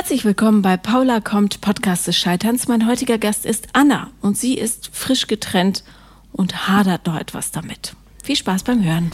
[0.00, 2.68] Herzlich willkommen bei Paula kommt Podcast des Scheiterns.
[2.68, 5.84] Mein heutiger Gast ist Anna und sie ist frisch getrennt
[6.32, 7.94] und hadert noch etwas damit.
[8.24, 9.10] Viel Spaß beim Hören.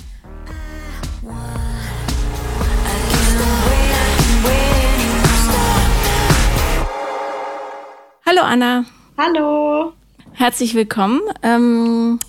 [8.24, 8.84] Hallo Anna.
[9.18, 9.92] Hallo.
[10.34, 11.20] Herzlich willkommen.
[11.42, 12.20] Ähm,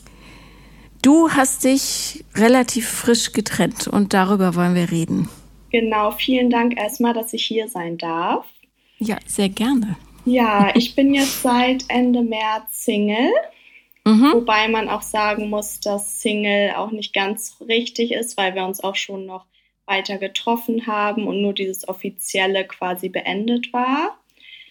[1.04, 5.30] du hast dich relativ frisch getrennt und darüber wollen wir reden.
[5.72, 8.46] Genau, vielen Dank erstmal, dass ich hier sein darf.
[9.00, 9.98] Ja, sehr gerne.
[10.26, 13.32] Ja, ich bin jetzt seit Ende März Single.
[14.04, 14.32] Mhm.
[14.34, 18.82] Wobei man auch sagen muss, dass Single auch nicht ganz richtig ist, weil wir uns
[18.82, 19.46] auch schon noch
[19.86, 24.18] weiter getroffen haben und nur dieses offizielle quasi beendet war.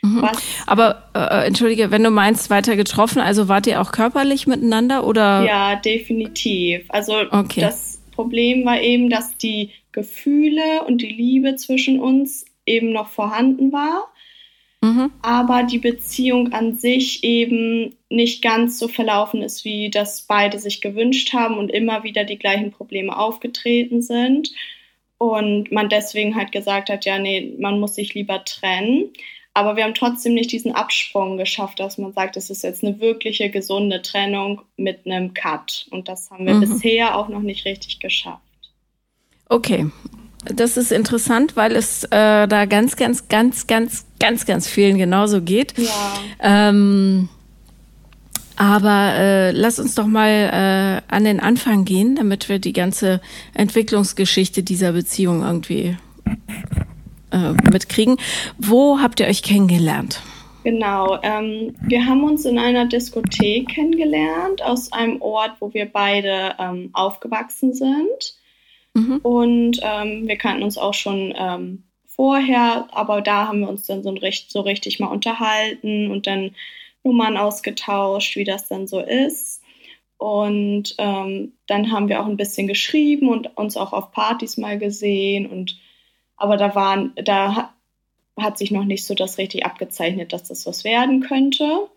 [0.03, 0.29] Mhm.
[0.67, 5.45] Aber äh, entschuldige, wenn du meinst weiter getroffen, also wart ihr auch körperlich miteinander oder?
[5.45, 6.85] Ja, definitiv.
[6.89, 7.61] Also okay.
[7.61, 13.73] das Problem war eben, dass die Gefühle und die Liebe zwischen uns eben noch vorhanden
[13.73, 14.13] war,
[14.83, 15.11] mhm.
[15.23, 20.83] aber die Beziehung an sich eben nicht ganz so verlaufen ist, wie das beide sich
[20.83, 24.53] gewünscht haben und immer wieder die gleichen Probleme aufgetreten sind.
[25.19, 29.15] Und man deswegen halt gesagt hat, ja, nee, man muss sich lieber trennen.
[29.55, 33.01] Aber wir haben trotzdem nicht diesen Absprung geschafft, dass man sagt, es ist jetzt eine
[33.01, 35.87] wirkliche gesunde Trennung mit einem Cut.
[35.91, 36.61] Und das haben wir mhm.
[36.61, 38.46] bisher auch noch nicht richtig geschafft.
[39.49, 39.91] Okay.
[40.45, 45.43] Das ist interessant, weil es äh, da ganz, ganz, ganz, ganz, ganz, ganz vielen genauso
[45.43, 45.75] geht.
[45.77, 45.91] Ja.
[46.41, 47.29] Ähm,
[48.57, 53.21] aber äh, lass uns doch mal äh, an den Anfang gehen, damit wir die ganze
[53.55, 55.97] Entwicklungsgeschichte dieser Beziehung irgendwie
[57.33, 58.17] äh, mitkriegen.
[58.57, 60.23] Wo habt ihr euch kennengelernt?
[60.65, 66.55] Genau, ähm, wir haben uns in einer Diskothek kennengelernt, aus einem Ort, wo wir beide
[66.59, 68.36] ähm, aufgewachsen sind.
[68.97, 69.19] Mhm.
[69.19, 74.03] Und ähm, wir kannten uns auch schon ähm, vorher, aber da haben wir uns dann
[74.03, 76.53] so, recht, so richtig mal unterhalten und dann
[77.05, 79.63] Nummern ausgetauscht, wie das dann so ist.
[80.17, 84.79] Und ähm, dann haben wir auch ein bisschen geschrieben und uns auch auf Partys mal
[84.79, 85.79] gesehen und
[86.39, 87.75] aber da waren, da
[88.39, 91.89] hat sich noch nicht so das richtig abgezeichnet, dass das was werden könnte.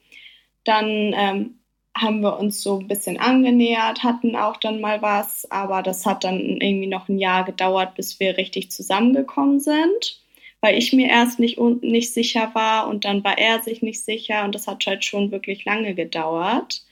[0.64, 1.59] Dann ähm,
[2.02, 6.24] haben wir uns so ein bisschen angenähert, hatten auch dann mal was, aber das hat
[6.24, 10.22] dann irgendwie noch ein Jahr gedauert, bis wir richtig zusammengekommen sind,
[10.62, 14.44] weil ich mir erst nicht, nicht sicher war und dann war er sich nicht sicher
[14.46, 16.84] und das hat halt schon wirklich lange gedauert.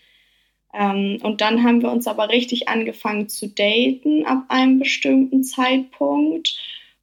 [0.74, 6.58] Ähm, und dann haben wir uns aber richtig angefangen zu daten ab einem bestimmten Zeitpunkt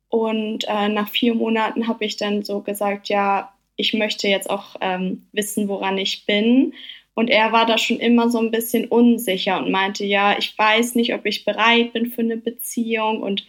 [0.08, 4.76] und äh, nach vier Monaten habe ich dann so gesagt, ja, ich möchte jetzt auch
[4.80, 6.74] ähm, wissen, woran ich bin.
[7.14, 10.96] Und er war da schon immer so ein bisschen unsicher und meinte, ja, ich weiß
[10.96, 13.46] nicht, ob ich bereit bin für eine Beziehung und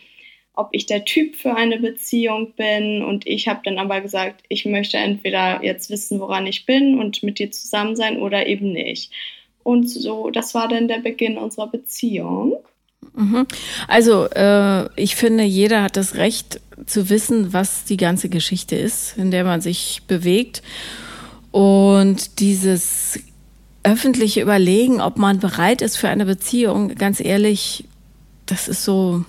[0.54, 3.04] ob ich der Typ für eine Beziehung bin.
[3.04, 7.24] Und ich habe dann aber gesagt, ich möchte entweder jetzt wissen, woran ich bin und
[7.24, 9.12] mit dir zusammen sein oder eben nicht.
[9.64, 12.58] Und so, das war dann der Beginn unserer Beziehung.
[13.16, 13.48] Mhm.
[13.88, 19.18] Also äh, ich finde, jeder hat das Recht zu wissen, was die ganze Geschichte ist,
[19.18, 20.62] in der man sich bewegt.
[21.52, 23.20] Und dieses
[23.86, 27.86] öffentliche Überlegen, ob man bereit ist für eine Beziehung, ganz ehrlich,
[28.46, 29.24] das ist so,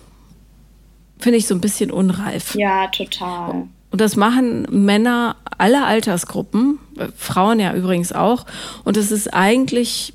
[1.19, 2.55] finde ich so ein bisschen unreif.
[2.55, 3.69] Ja, total.
[3.91, 6.79] Und das machen Männer aller Altersgruppen,
[7.17, 8.47] Frauen ja übrigens auch.
[8.85, 10.13] Und es ist eigentlich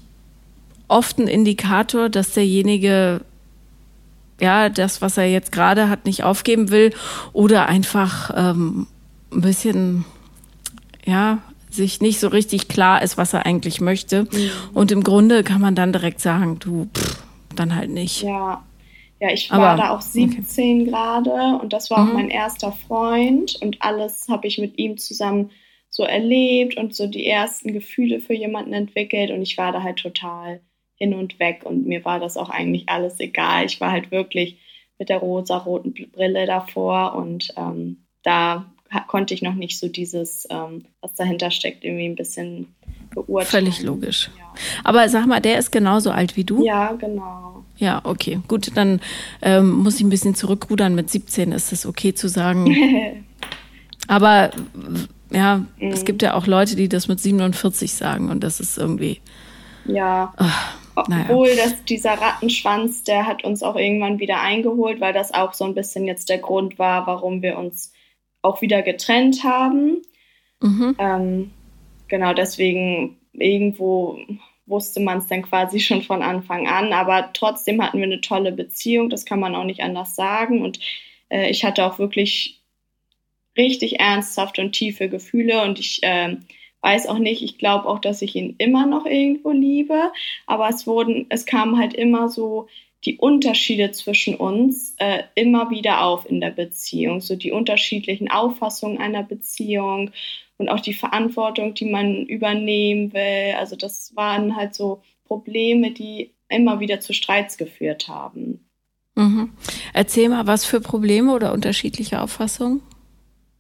[0.88, 3.22] oft ein Indikator, dass derjenige
[4.42, 6.94] ja, das, was er jetzt gerade hat, nicht aufgeben will
[7.32, 8.88] oder einfach ähm,
[9.32, 10.04] ein bisschen,
[11.06, 11.38] ja,
[11.72, 14.24] sich nicht so richtig klar ist, was er eigentlich möchte.
[14.24, 14.52] Mhm.
[14.74, 17.24] Und im Grunde kann man dann direkt sagen, du, pff,
[17.56, 18.24] dann halt nicht.
[18.24, 18.64] Ja.
[19.20, 20.90] Ja, ich war Aber, da auch 17 okay.
[20.90, 22.10] gerade und das war mhm.
[22.10, 25.52] auch mein erster Freund und alles habe ich mit ihm zusammen
[25.90, 29.98] so erlebt und so die ersten Gefühle für jemanden entwickelt und ich war da halt
[29.98, 30.62] total
[30.96, 33.66] hin und weg und mir war das auch eigentlich alles egal.
[33.66, 34.58] Ich war halt wirklich
[34.98, 40.86] mit der rosa-roten Brille davor und ähm, da konnte ich noch nicht so dieses, ähm,
[41.02, 42.74] was dahinter steckt, irgendwie ein bisschen
[43.14, 43.66] beurteilen.
[43.66, 44.30] Völlig logisch.
[44.38, 44.54] Ja.
[44.84, 46.66] Aber sag mal, der ist genauso alt wie du?
[46.66, 47.64] Ja, genau.
[47.78, 48.40] Ja, okay.
[48.48, 49.02] Gut, dann
[49.42, 50.96] ähm, muss ich ein bisschen zurückrudern.
[50.96, 52.76] Mit 17 ist es okay zu sagen.
[54.08, 54.52] Aber
[55.32, 55.92] ja, mhm.
[55.92, 59.22] es gibt ja auch Leute, die das mit 47 sagen und das ist irgendwie.
[59.86, 60.34] Ja.
[60.38, 61.64] Ach obwohl naja.
[61.64, 65.74] das, dieser Rattenschwanz, der hat uns auch irgendwann wieder eingeholt, weil das auch so ein
[65.74, 67.94] bisschen jetzt der Grund war, warum wir uns
[68.42, 70.02] auch wieder getrennt haben.
[70.62, 70.96] Mhm.
[71.00, 71.52] Ähm,
[72.08, 74.20] genau, deswegen irgendwo
[74.66, 78.52] wusste man es dann quasi schon von Anfang an, aber trotzdem hatten wir eine tolle
[78.52, 80.62] Beziehung, das kann man auch nicht anders sagen.
[80.62, 80.80] Und
[81.30, 82.62] äh, ich hatte auch wirklich
[83.58, 86.38] richtig ernsthafte und tiefe Gefühle und ich äh,
[86.82, 90.12] weiß auch nicht, ich glaube auch, dass ich ihn immer noch irgendwo liebe,
[90.48, 92.68] aber es wurden, es kamen halt immer so
[93.06, 99.00] die Unterschiede zwischen uns äh, immer wieder auf in der Beziehung, so die unterschiedlichen Auffassungen
[99.00, 100.12] einer Beziehung
[100.58, 103.56] und auch die Verantwortung, die man übernehmen will.
[103.58, 108.68] Also das waren halt so Probleme, die immer wieder zu Streits geführt haben.
[109.16, 109.52] Mhm.
[109.94, 112.82] Erzähl mal, was für Probleme oder unterschiedliche Auffassungen?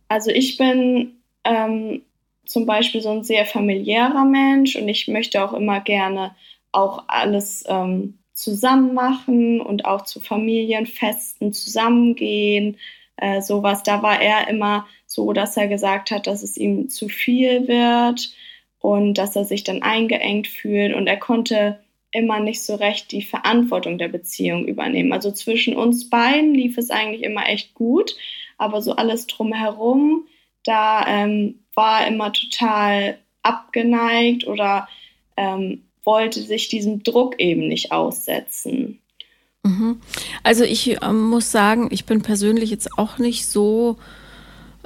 [0.07, 1.13] Also ich bin
[1.43, 2.01] ähm,
[2.45, 6.35] zum Beispiel so ein sehr familiärer Mensch und ich möchte auch immer gerne
[6.71, 12.77] auch alles ähm, zusammen machen und auch zu Familienfesten zusammengehen.
[13.17, 13.83] Äh, sowas.
[13.83, 18.33] Da war er immer so, dass er gesagt hat, dass es ihm zu viel wird
[18.79, 21.79] und dass er sich dann eingeengt fühlt und er konnte
[22.11, 25.13] immer nicht so recht die Verantwortung der Beziehung übernehmen.
[25.13, 28.15] Also zwischen uns beiden lief es eigentlich immer echt gut,
[28.57, 30.25] aber so alles drumherum,
[30.63, 34.87] da ähm, war er immer total abgeneigt oder
[35.37, 38.99] ähm, wollte sich diesem Druck eben nicht aussetzen.
[39.63, 40.01] Mhm.
[40.43, 43.97] Also ich äh, muss sagen, ich bin persönlich jetzt auch nicht so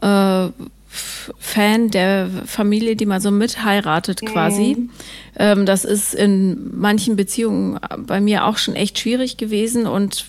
[0.01, 0.49] äh,
[0.87, 4.27] Fan der Familie, die man so mitheiratet mhm.
[4.27, 4.89] quasi.
[5.37, 10.25] Ähm, das ist in manchen Beziehungen bei mir auch schon echt schwierig gewesen und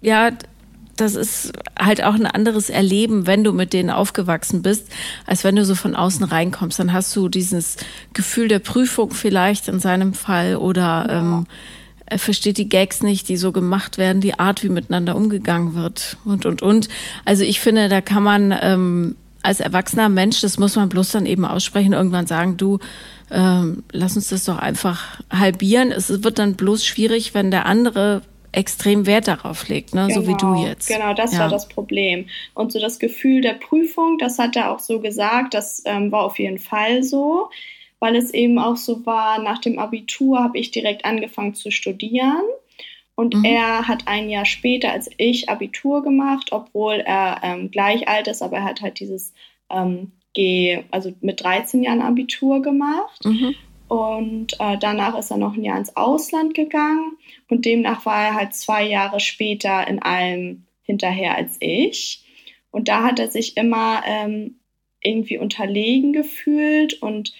[0.00, 0.30] ja,
[1.00, 4.88] das ist halt auch ein anderes Erleben, wenn du mit denen aufgewachsen bist,
[5.26, 6.78] als wenn du so von außen reinkommst.
[6.78, 7.76] Dann hast du dieses
[8.12, 11.20] Gefühl der Prüfung vielleicht in seinem Fall oder ja.
[11.20, 11.46] ähm,
[12.10, 16.16] er versteht die Gags nicht, die so gemacht werden, die Art, wie miteinander umgegangen wird
[16.24, 16.88] und, und, und.
[17.24, 21.26] Also ich finde, da kann man ähm, als erwachsener Mensch, das muss man bloß dann
[21.26, 22.78] eben aussprechen, irgendwann sagen, du,
[23.30, 25.92] ähm, lass uns das doch einfach halbieren.
[25.92, 28.22] Es wird dann bloß schwierig, wenn der andere
[28.52, 30.06] extrem Wert darauf legt, ne?
[30.08, 30.88] Genau, so wie du genau, jetzt.
[30.88, 31.40] Genau, das ja.
[31.40, 32.26] war das Problem.
[32.54, 36.24] Und so das Gefühl der Prüfung, das hat er auch so gesagt, das ähm, war
[36.24, 37.50] auf jeden Fall so,
[38.00, 42.42] weil es eben auch so war, nach dem Abitur habe ich direkt angefangen zu studieren.
[43.14, 43.44] Und mhm.
[43.44, 48.42] er hat ein Jahr später als ich Abitur gemacht, obwohl er ähm, gleich alt ist,
[48.42, 49.34] aber er hat halt dieses
[49.70, 53.24] ähm, G, also mit 13 Jahren Abitur gemacht.
[53.24, 53.56] Mhm.
[53.88, 57.16] Und äh, danach ist er noch ein Jahr ins Ausland gegangen
[57.48, 62.24] und demnach war er halt zwei Jahre später in allem hinterher als ich.
[62.70, 64.56] Und da hat er sich immer ähm,
[65.02, 67.32] irgendwie unterlegen gefühlt und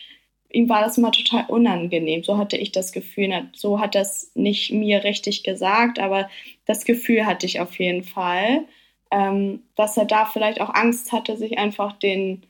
[0.51, 2.23] ihm war das immer total unangenehm.
[2.23, 3.51] So hatte ich das Gefühl.
[3.55, 6.31] So hat das nicht mir richtig gesagt, aber
[6.65, 8.65] das Gefühl hatte ich auf jeden Fall,
[9.11, 12.43] ähm, dass er da vielleicht auch Angst hatte, sich einfach den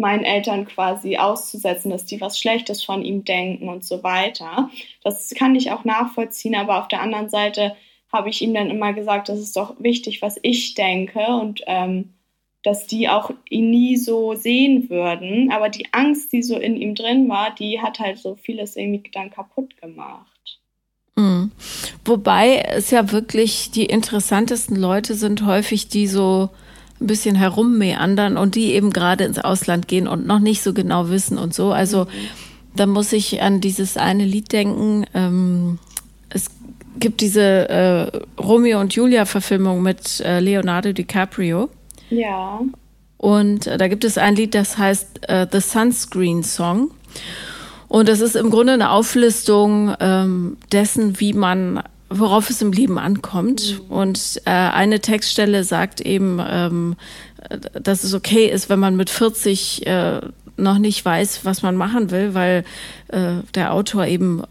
[0.00, 4.70] meinen Eltern quasi auszusetzen, dass die was Schlechtes von ihm denken und so weiter.
[5.04, 7.76] Das kann ich auch nachvollziehen, aber auf der anderen Seite
[8.12, 12.14] habe ich ihm dann immer gesagt, das ist doch wichtig, was ich denke und ähm,
[12.62, 15.50] dass die auch ihn nie so sehen würden.
[15.50, 19.10] Aber die Angst, die so in ihm drin war, die hat halt so vieles irgendwie
[19.12, 20.60] dann kaputt gemacht.
[21.16, 21.52] Mhm.
[22.04, 26.50] Wobei es ja wirklich die interessantesten Leute sind häufig die so
[27.00, 31.08] ein bisschen herummeandern und die eben gerade ins Ausland gehen und noch nicht so genau
[31.08, 31.72] wissen und so.
[31.72, 32.06] Also
[32.76, 35.06] da muss ich an dieses eine Lied denken.
[35.14, 35.78] Ähm,
[36.28, 36.50] es
[36.98, 41.70] gibt diese äh, Romeo und Julia Verfilmung mit äh, Leonardo DiCaprio.
[42.10, 42.60] Ja.
[43.16, 46.90] Und äh, da gibt es ein Lied, das heißt äh, The Sunscreen Song.
[47.88, 52.98] Und das ist im Grunde eine Auflistung ähm, dessen, wie man worauf es im Leben
[52.98, 53.80] ankommt.
[53.80, 53.92] Mhm.
[53.92, 56.96] Und äh, eine Textstelle sagt eben, ähm,
[57.72, 60.20] dass es okay ist, wenn man mit 40 äh,
[60.56, 62.64] noch nicht weiß, was man machen will, weil
[63.08, 64.42] äh, der Autor eben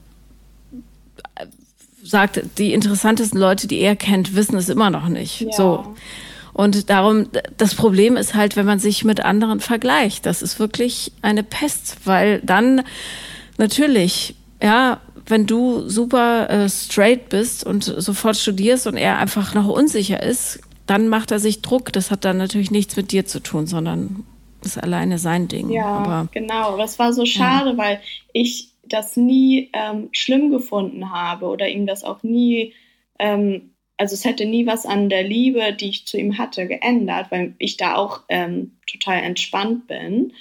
[1.35, 1.45] äh,
[2.03, 5.41] sagt, die interessantesten Leute, die er kennt, wissen es immer noch nicht.
[5.41, 5.51] Ja.
[5.51, 5.95] So.
[6.53, 10.25] Und darum, das Problem ist halt, wenn man sich mit anderen vergleicht.
[10.25, 12.81] Das ist wirklich eine Pest, weil dann
[13.57, 14.99] natürlich, ja,
[15.29, 20.59] wenn du super äh, straight bist und sofort studierst und er einfach noch unsicher ist,
[20.85, 21.93] dann macht er sich Druck.
[21.93, 24.23] Das hat dann natürlich nichts mit dir zu tun, sondern
[24.63, 25.69] ist alleine sein Ding.
[25.69, 26.77] Ja, Aber, genau.
[26.77, 27.77] Das war so schade, ja.
[27.77, 28.01] weil
[28.33, 32.73] ich das nie ähm, schlimm gefunden habe oder ihm das auch nie,
[33.19, 37.27] ähm, also es hätte nie was an der Liebe, die ich zu ihm hatte, geändert,
[37.29, 40.33] weil ich da auch ähm, total entspannt bin.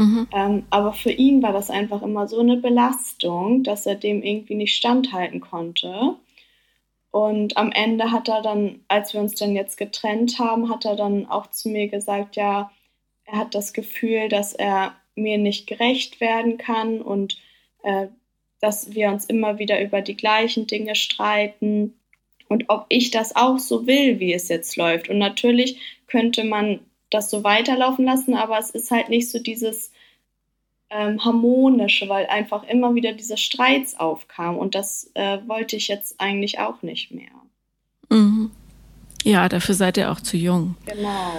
[0.00, 0.28] Mhm.
[0.32, 4.54] Ähm, aber für ihn war das einfach immer so eine Belastung, dass er dem irgendwie
[4.54, 6.16] nicht standhalten konnte.
[7.10, 10.96] Und am Ende hat er dann, als wir uns dann jetzt getrennt haben, hat er
[10.96, 12.70] dann auch zu mir gesagt, ja,
[13.24, 17.36] er hat das Gefühl, dass er mir nicht gerecht werden kann und
[17.82, 18.06] äh,
[18.60, 21.94] dass wir uns immer wieder über die gleichen Dinge streiten
[22.48, 25.10] und ob ich das auch so will, wie es jetzt läuft.
[25.10, 26.80] Und natürlich könnte man
[27.10, 29.90] das so weiterlaufen lassen, aber es ist halt nicht so dieses
[30.90, 36.20] ähm, harmonische, weil einfach immer wieder diese Streits aufkamen und das äh, wollte ich jetzt
[36.20, 37.30] eigentlich auch nicht mehr.
[38.10, 38.50] Mhm.
[39.22, 40.76] Ja, dafür seid ihr auch zu jung.
[40.86, 41.32] Genau.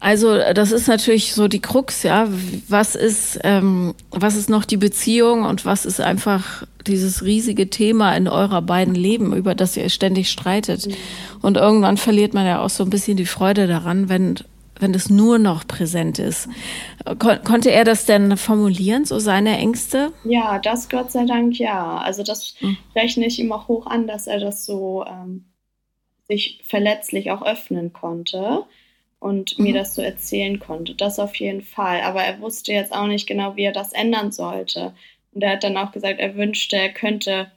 [0.00, 2.28] Also das ist natürlich so die Krux, ja.
[2.68, 8.14] Was ist, ähm, was ist noch die Beziehung und was ist einfach dieses riesige Thema
[8.14, 10.86] in eurer beiden Leben, über das ihr ständig streitet.
[10.88, 10.94] Mhm.
[11.40, 14.34] Und irgendwann verliert man ja auch so ein bisschen die Freude daran, wenn
[14.84, 16.46] wenn das nur noch präsent ist.
[17.18, 20.12] Kon konnte er das denn formulieren, so seine Ängste?
[20.24, 21.96] Ja, das Gott sei Dank ja.
[21.96, 22.76] Also das mhm.
[22.94, 25.46] rechne ich ihm auch hoch an, dass er das so ähm,
[26.28, 28.64] sich verletzlich auch öffnen konnte
[29.20, 29.64] und mhm.
[29.64, 30.94] mir das so erzählen konnte.
[30.94, 32.02] Das auf jeden Fall.
[32.02, 34.92] Aber er wusste jetzt auch nicht genau, wie er das ändern sollte.
[35.32, 37.50] Und er hat dann auch gesagt, er wünschte, er könnte,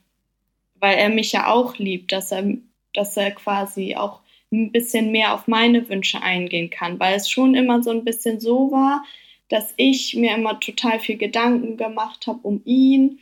[0.76, 2.46] weil er mich ja auch liebt, dass er,
[2.94, 7.56] dass er quasi auch ein bisschen mehr auf meine Wünsche eingehen kann, weil es schon
[7.56, 9.04] immer so ein bisschen so war,
[9.50, 13.20] dass ich mir immer total viel Gedanken gemacht habe um ihn.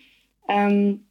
[0.48, 1.06] Ähm,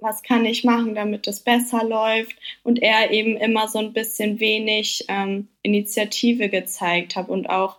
[0.00, 4.38] was kann ich machen, damit es besser läuft und er eben immer so ein bisschen
[4.38, 7.78] wenig ähm, Initiative gezeigt hat und auch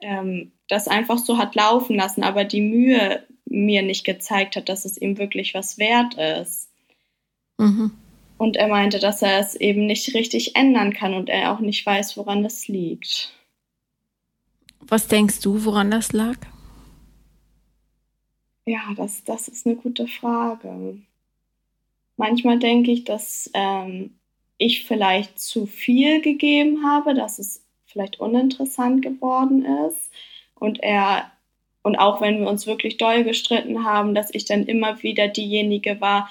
[0.00, 4.84] ähm, das einfach so hat laufen lassen, aber die Mühe mir nicht gezeigt hat, dass
[4.84, 6.68] es ihm wirklich was wert ist.
[7.58, 7.92] Mhm.
[8.42, 11.86] Und er meinte, dass er es eben nicht richtig ändern kann und er auch nicht
[11.86, 13.32] weiß, woran das liegt.
[14.80, 16.34] Was denkst du, woran das lag?
[18.66, 20.98] Ja, das, das ist eine gute Frage.
[22.16, 24.18] Manchmal denke ich, dass ähm,
[24.58, 30.10] ich vielleicht zu viel gegeben habe, dass es vielleicht uninteressant geworden ist
[30.56, 31.30] und er
[31.84, 36.00] und auch wenn wir uns wirklich doll gestritten haben, dass ich dann immer wieder diejenige
[36.00, 36.28] war,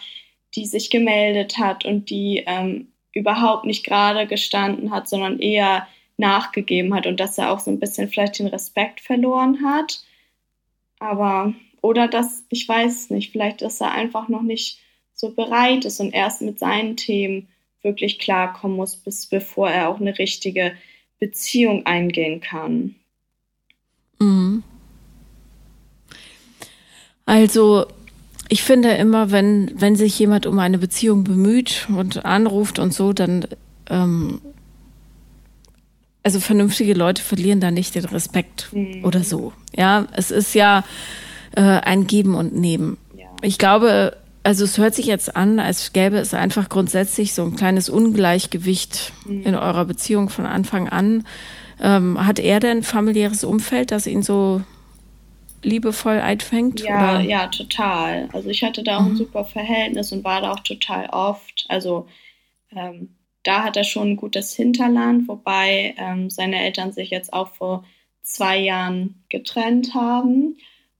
[0.55, 6.93] die sich gemeldet hat und die ähm, überhaupt nicht gerade gestanden hat, sondern eher nachgegeben
[6.93, 10.03] hat und dass er auch so ein bisschen vielleicht den Respekt verloren hat.
[10.99, 14.79] Aber, oder dass, ich weiß nicht, vielleicht, dass er einfach noch nicht
[15.13, 17.47] so bereit ist und erst mit seinen Themen
[17.81, 20.73] wirklich klarkommen muss, bis bevor er auch eine richtige
[21.19, 22.95] Beziehung eingehen kann.
[24.19, 24.63] Mhm.
[27.25, 27.87] Also
[28.51, 33.13] ich finde immer, wenn, wenn sich jemand um eine Beziehung bemüht und anruft und so,
[33.13, 33.47] dann
[33.89, 34.41] ähm,
[36.21, 39.05] also vernünftige Leute verlieren da nicht den Respekt mhm.
[39.05, 39.53] oder so.
[39.73, 40.83] Ja, es ist ja
[41.55, 42.97] äh, ein Geben und Nehmen.
[43.17, 43.27] Ja.
[43.41, 47.55] Ich glaube, also es hört sich jetzt an, als gäbe es einfach grundsätzlich so ein
[47.55, 49.43] kleines Ungleichgewicht mhm.
[49.43, 51.25] in eurer Beziehung von Anfang an.
[51.81, 54.61] Ähm, hat er denn familiäres Umfeld, das ihn so
[55.63, 56.81] liebevoll einfängt?
[56.81, 57.21] Ja, oder?
[57.21, 58.29] ja, total.
[58.33, 59.11] Also ich hatte da auch mhm.
[59.11, 61.65] ein super Verhältnis und war da auch total oft.
[61.69, 62.07] Also
[62.75, 67.49] ähm, da hat er schon ein gutes Hinterland, wobei ähm, seine Eltern sich jetzt auch
[67.49, 67.83] vor
[68.23, 70.57] zwei Jahren getrennt haben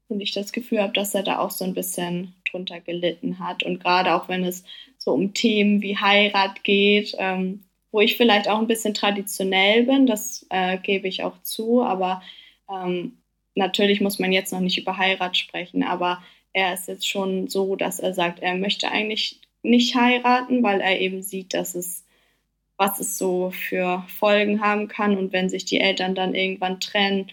[0.08, 3.64] und ich das Gefühl habe, dass er da auch so ein bisschen drunter gelitten hat.
[3.64, 4.64] Und gerade auch wenn es
[4.98, 10.06] so um Themen wie Heirat geht, ähm, wo ich vielleicht auch ein bisschen traditionell bin,
[10.06, 12.22] das äh, gebe ich auch zu, aber
[12.70, 13.18] ähm,
[13.56, 16.22] natürlich muss man jetzt noch nicht über Heirat sprechen, aber
[16.54, 21.00] er ist jetzt schon so, dass er sagt, er möchte eigentlich nicht heiraten, weil er
[21.00, 22.06] eben sieht, dass es,
[22.78, 27.32] was es so für Folgen haben kann und wenn sich die Eltern dann irgendwann trennen,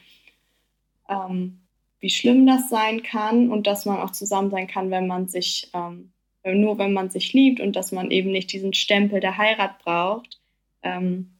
[1.08, 1.60] ähm,
[2.00, 5.70] wie schlimm das sein kann und dass man auch zusammen sein kann, wenn man sich,
[5.74, 6.12] ähm,
[6.44, 10.38] nur wenn man sich liebt und dass man eben nicht diesen Stempel der Heirat braucht.
[10.82, 11.38] Ähm,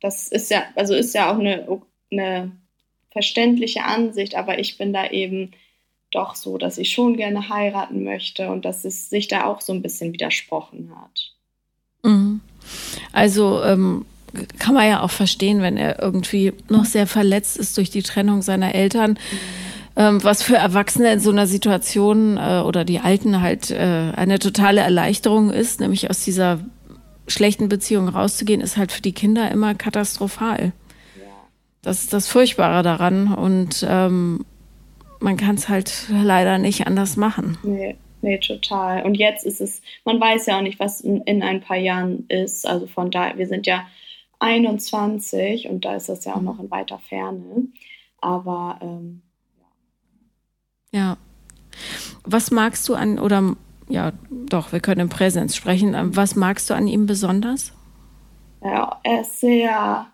[0.00, 1.82] das ist ja, also ist ja auch eine,
[2.12, 2.52] eine
[3.18, 5.50] verständliche Ansicht, aber ich bin da eben
[6.12, 9.72] doch so, dass ich schon gerne heiraten möchte und dass es sich da auch so
[9.72, 11.32] ein bisschen widersprochen hat.
[12.04, 12.40] Mhm.
[13.12, 14.06] Also ähm,
[14.60, 18.42] kann man ja auch verstehen, wenn er irgendwie noch sehr verletzt ist durch die Trennung
[18.42, 19.12] seiner Eltern.
[19.12, 24.12] Mhm ähm, was für Erwachsene in so einer Situation äh, oder die Alten halt äh,
[24.14, 26.60] eine totale Erleichterung ist, nämlich aus dieser
[27.26, 30.72] schlechten Beziehung rauszugehen, ist halt für die Kinder immer katastrophal.
[31.88, 34.44] Das ist das Furchtbare daran und ähm,
[35.20, 37.56] man kann es halt leider nicht anders machen.
[37.62, 37.96] Nee.
[38.20, 39.06] Nee, total.
[39.06, 42.26] Und jetzt ist es, man weiß ja auch nicht, was in, in ein paar Jahren
[42.28, 42.66] ist.
[42.66, 43.86] Also von daher, wir sind ja
[44.38, 47.68] 21 und da ist das ja auch noch in weiter Ferne.
[48.20, 49.22] Aber ähm,
[50.92, 51.16] ja.
[52.24, 53.56] Was magst du an, oder
[53.88, 55.96] ja, doch, wir können im Präsens sprechen.
[56.14, 57.72] Was magst du an ihm besonders?
[58.62, 60.12] Ja, er ist sehr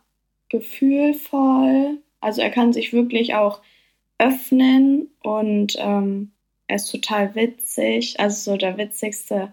[0.55, 1.99] gefühlvoll.
[2.21, 3.61] Also er kann sich wirklich auch
[4.19, 6.31] öffnen und ähm,
[6.69, 8.21] er ist total witzig.
[8.21, 9.53] Also so der witzigste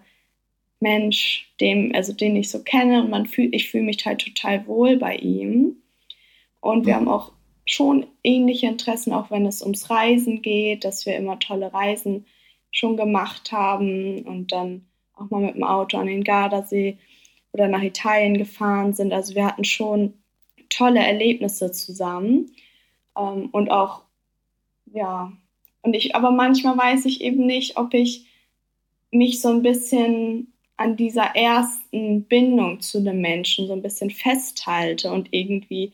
[0.78, 4.64] Mensch, dem, also den ich so kenne und man fühlt, ich fühle mich halt total
[4.68, 5.82] wohl bei ihm.
[6.60, 7.32] Und wir haben auch
[7.66, 12.26] schon ähnliche Interessen, auch wenn es ums Reisen geht, dass wir immer tolle Reisen
[12.70, 16.96] schon gemacht haben und dann auch mal mit dem Auto an den Gardasee
[17.52, 19.12] oder nach Italien gefahren sind.
[19.12, 20.14] Also wir hatten schon
[20.72, 22.50] tolle Erlebnisse zusammen
[23.16, 24.02] ähm, und auch,
[24.92, 25.32] ja,
[25.82, 28.26] und ich, aber manchmal weiß ich eben nicht, ob ich
[29.10, 35.12] mich so ein bisschen an dieser ersten Bindung zu einem Menschen so ein bisschen festhalte
[35.12, 35.92] und irgendwie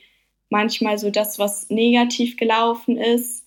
[0.50, 3.44] manchmal so das, was negativ gelaufen ist,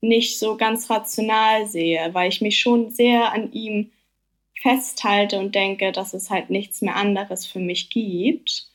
[0.00, 3.90] nicht so ganz rational sehe, weil ich mich schon sehr an ihm
[4.60, 8.66] festhalte und denke, dass es halt nichts mehr anderes für mich gibt.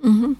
[0.00, 0.36] Mhm.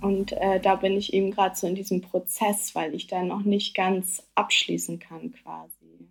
[0.00, 3.42] Und äh, da bin ich eben gerade so in diesem Prozess, weil ich da noch
[3.42, 6.08] nicht ganz abschließen kann quasi.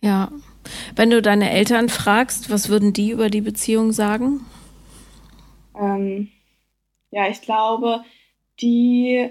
[0.00, 0.30] Ja,
[0.94, 4.44] wenn du deine Eltern fragst, was würden die über die Beziehung sagen?
[5.78, 6.30] Ähm,
[7.10, 8.04] ja, ich glaube,
[8.60, 9.30] die,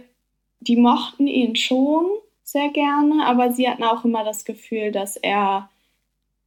[0.60, 2.06] die mochten ihn schon
[2.44, 5.70] sehr gerne, aber sie hatten auch immer das Gefühl, dass er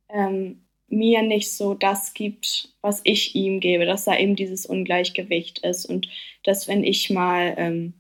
[0.08, 5.60] ähm, mir nicht so das gibt, was ich ihm gebe, dass da eben dieses Ungleichgewicht
[5.60, 6.08] ist und
[6.42, 7.94] dass wenn ich mal ähm,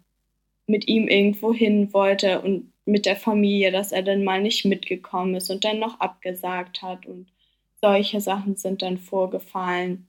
[0.66, 5.34] mit ihm irgendwo hin wollte und mit der Familie, dass er dann mal nicht mitgekommen
[5.34, 7.26] ist und dann noch abgesagt hat und
[7.80, 10.08] solche Sachen sind dann vorgefallen.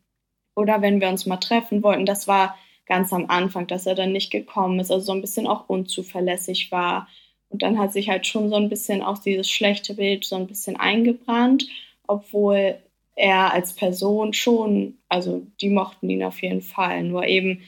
[0.55, 4.13] Oder wenn wir uns mal treffen wollten, das war ganz am Anfang, dass er dann
[4.13, 7.07] nicht gekommen ist, also so ein bisschen auch unzuverlässig war.
[7.49, 10.47] Und dann hat sich halt schon so ein bisschen auch dieses schlechte Bild so ein
[10.47, 11.67] bisschen eingebrannt
[12.09, 12.75] obwohl
[13.15, 17.61] er als Person schon, also die mochten ihn auf jeden Fall, nur eben,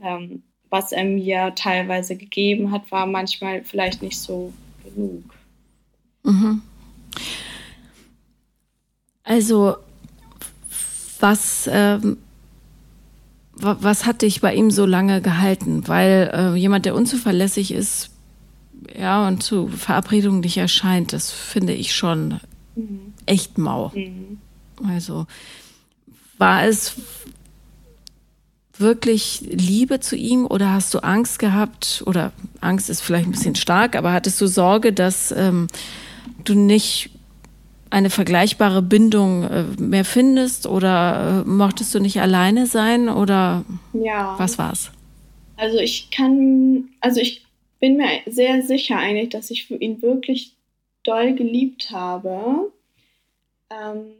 [0.00, 5.24] ähm, was er mir teilweise gegeben hat, war manchmal vielleicht nicht so genug.
[6.22, 6.62] Mhm.
[9.24, 9.76] Also,
[11.20, 12.16] was, ähm,
[13.54, 15.86] was hat dich bei ihm so lange gehalten?
[15.86, 18.10] Weil äh, jemand, der unzuverlässig ist,
[18.98, 22.40] ja, und zu Verabredungen nicht erscheint, das finde ich schon
[22.74, 23.14] Mhm.
[23.26, 23.92] Echt mau.
[23.94, 24.38] Mhm.
[24.86, 25.26] Also
[26.38, 26.96] war es
[28.78, 32.02] wirklich Liebe zu ihm oder hast du Angst gehabt?
[32.06, 35.68] Oder Angst ist vielleicht ein bisschen stark, aber hattest du Sorge, dass ähm,
[36.44, 37.10] du nicht
[37.90, 44.34] eine vergleichbare Bindung äh, mehr findest oder äh, mochtest du nicht alleine sein oder ja.
[44.38, 44.90] was war's?
[45.56, 47.44] Also ich kann, also ich
[47.80, 50.54] bin mir sehr sicher eigentlich, dass ich für ihn wirklich
[51.04, 52.72] doll geliebt habe.
[53.70, 54.12] Ähm,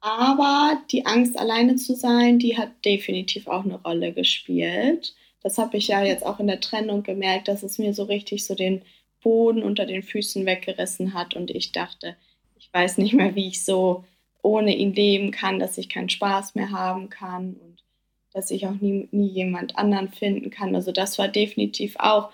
[0.00, 5.14] aber die Angst, alleine zu sein, die hat definitiv auch eine Rolle gespielt.
[5.42, 8.46] Das habe ich ja jetzt auch in der Trennung gemerkt, dass es mir so richtig
[8.46, 8.82] so den
[9.22, 12.16] Boden unter den Füßen weggerissen hat und ich dachte,
[12.58, 14.04] ich weiß nicht mehr, wie ich so
[14.42, 17.82] ohne ihn leben kann, dass ich keinen Spaß mehr haben kann und
[18.32, 20.74] dass ich auch nie, nie jemand anderen finden kann.
[20.76, 22.30] Also das war definitiv auch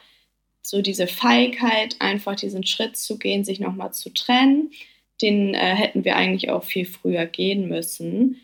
[0.62, 4.70] so diese Feigheit, einfach diesen Schritt zu gehen, sich nochmal zu trennen.
[5.20, 8.40] Den äh, hätten wir eigentlich auch viel früher gehen müssen.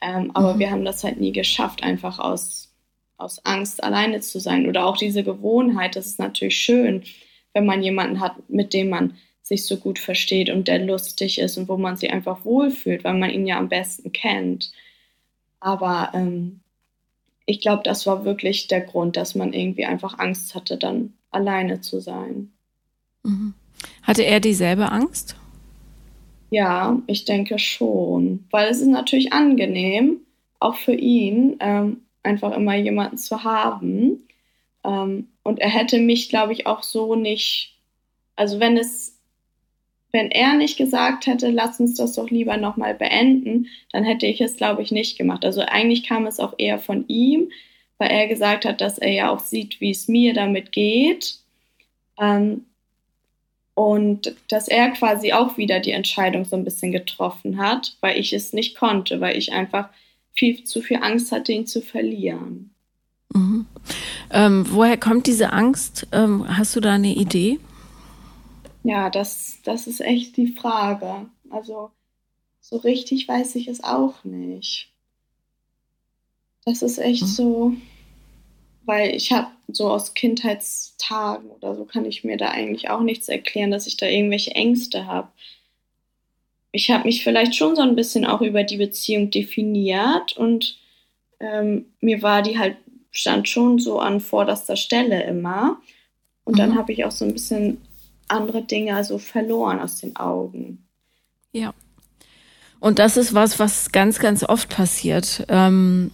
[0.00, 0.58] Ähm, aber mhm.
[0.58, 2.74] wir haben das halt nie geschafft, einfach aus,
[3.18, 4.68] aus Angst alleine zu sein.
[4.68, 7.04] Oder auch diese Gewohnheit, das ist natürlich schön,
[7.52, 11.58] wenn man jemanden hat, mit dem man sich so gut versteht und der lustig ist
[11.58, 14.72] und wo man sich einfach wohlfühlt, weil man ihn ja am besten kennt.
[15.58, 16.60] Aber ähm,
[17.50, 21.80] ich glaube, das war wirklich der Grund, dass man irgendwie einfach Angst hatte, dann alleine
[21.80, 22.52] zu sein.
[23.24, 23.54] Mhm.
[24.02, 25.34] Hatte er dieselbe Angst?
[26.50, 30.20] Ja, ich denke schon, weil es ist natürlich angenehm,
[30.60, 34.28] auch für ihn, ähm, einfach immer jemanden zu haben.
[34.84, 37.80] Ähm, und er hätte mich, glaube ich, auch so nicht,
[38.36, 39.19] also wenn es,
[40.12, 44.40] wenn er nicht gesagt hätte, lass uns das doch lieber nochmal beenden, dann hätte ich
[44.40, 45.44] es, glaube ich, nicht gemacht.
[45.44, 47.50] Also eigentlich kam es auch eher von ihm,
[47.98, 51.36] weil er gesagt hat, dass er ja auch sieht, wie es mir damit geht.
[52.20, 52.64] Ähm,
[53.74, 58.32] und dass er quasi auch wieder die Entscheidung so ein bisschen getroffen hat, weil ich
[58.32, 59.88] es nicht konnte, weil ich einfach
[60.32, 62.70] viel zu viel Angst hatte, ihn zu verlieren.
[63.32, 63.66] Mhm.
[64.32, 66.06] Ähm, woher kommt diese Angst?
[66.12, 67.58] Ähm, hast du da eine Idee?
[68.82, 71.26] Ja, das, das ist echt die Frage.
[71.50, 71.90] Also
[72.60, 74.88] so richtig weiß ich es auch nicht.
[76.64, 77.26] Das ist echt mhm.
[77.26, 77.72] so,
[78.84, 83.28] weil ich habe so aus Kindheitstagen oder so kann ich mir da eigentlich auch nichts
[83.28, 85.28] erklären, dass ich da irgendwelche Ängste habe.
[86.72, 90.78] Ich habe mich vielleicht schon so ein bisschen auch über die Beziehung definiert und
[91.40, 92.76] ähm, mir war die halt,
[93.10, 95.80] stand schon so an vorderster Stelle immer.
[96.44, 96.58] Und mhm.
[96.58, 97.80] dann habe ich auch so ein bisschen
[98.30, 100.86] andere Dinge also verloren aus den Augen.
[101.52, 101.74] Ja.
[102.80, 106.10] Und das ist was, was ganz, ganz oft passiert, ähm,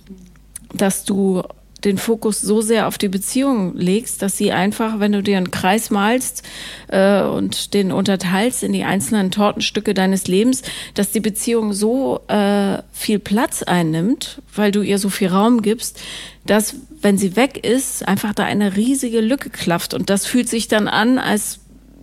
[0.74, 1.42] dass du
[1.84, 5.50] den Fokus so sehr auf die Beziehung legst, dass sie einfach, wenn du dir einen
[5.50, 6.42] Kreis malst
[6.88, 10.62] äh, und den unterteilst in die einzelnen Tortenstücke deines Lebens,
[10.94, 16.00] dass die Beziehung so äh, viel Platz einnimmt, weil du ihr so viel Raum gibst,
[16.44, 19.94] dass, wenn sie weg ist, einfach da eine riesige Lücke klafft.
[19.94, 21.60] Und das fühlt sich dann an, als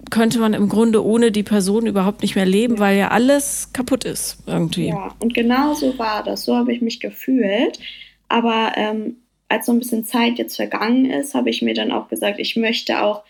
[0.10, 2.80] könnte man im Grunde ohne die Person überhaupt nicht mehr leben, ja.
[2.80, 4.90] weil ja alles kaputt ist irgendwie.
[4.90, 6.46] Ja, und genau so war das.
[6.46, 7.80] So habe ich mich gefühlt.
[8.28, 9.18] Aber ähm,
[9.50, 12.56] als so ein bisschen Zeit jetzt vergangen ist, habe ich mir dann auch gesagt, ich
[12.56, 13.24] möchte auch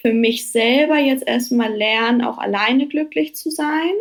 [0.00, 3.92] für mich selber jetzt erstmal lernen, auch alleine glücklich zu sein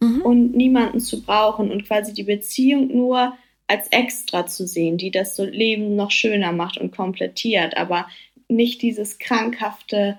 [0.00, 0.22] mhm.
[0.22, 3.34] und niemanden zu brauchen und quasi die Beziehung nur
[3.68, 8.08] als extra zu sehen, die das so Leben noch schöner macht und komplettiert, aber
[8.48, 10.18] nicht dieses krankhafte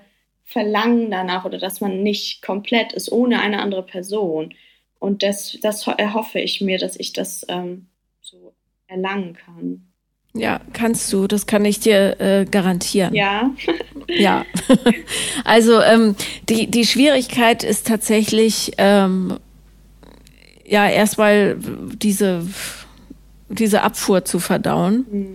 [0.52, 4.54] Verlangen danach oder dass man nicht komplett ist ohne eine andere Person.
[4.98, 7.86] Und das, das erhoffe ich mir, dass ich das ähm,
[8.20, 8.54] so
[8.86, 9.88] erlangen kann.
[10.34, 13.14] Ja, kannst du, das kann ich dir äh, garantieren.
[13.14, 13.50] Ja.
[14.08, 14.44] ja.
[15.44, 16.14] Also ähm,
[16.48, 19.38] die, die Schwierigkeit ist tatsächlich, ähm,
[20.64, 22.46] ja, erstmal diese,
[23.48, 25.34] diese Abfuhr zu verdauen, mhm.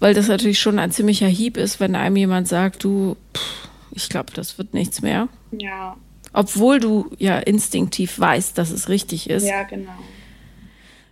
[0.00, 4.08] weil das natürlich schon ein ziemlicher Hieb ist, wenn einem jemand sagt, du, pff, ich
[4.08, 5.28] glaube, das wird nichts mehr.
[5.52, 5.96] Ja.
[6.32, 9.46] Obwohl du ja instinktiv weißt, dass es richtig ist.
[9.46, 9.90] Ja, genau.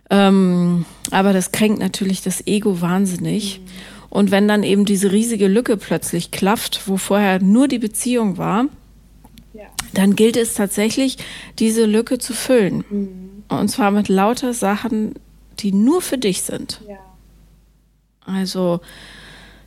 [0.09, 3.59] Ähm, aber das kränkt natürlich das Ego wahnsinnig.
[3.59, 3.65] Mhm.
[4.09, 8.65] Und wenn dann eben diese riesige Lücke plötzlich klafft, wo vorher nur die Beziehung war,
[9.53, 9.65] ja.
[9.93, 11.17] dann gilt es tatsächlich,
[11.59, 12.85] diese Lücke zu füllen.
[12.89, 13.43] Mhm.
[13.49, 15.15] Und zwar mit lauter Sachen,
[15.59, 16.81] die nur für dich sind.
[16.87, 16.97] Ja.
[18.25, 18.81] Also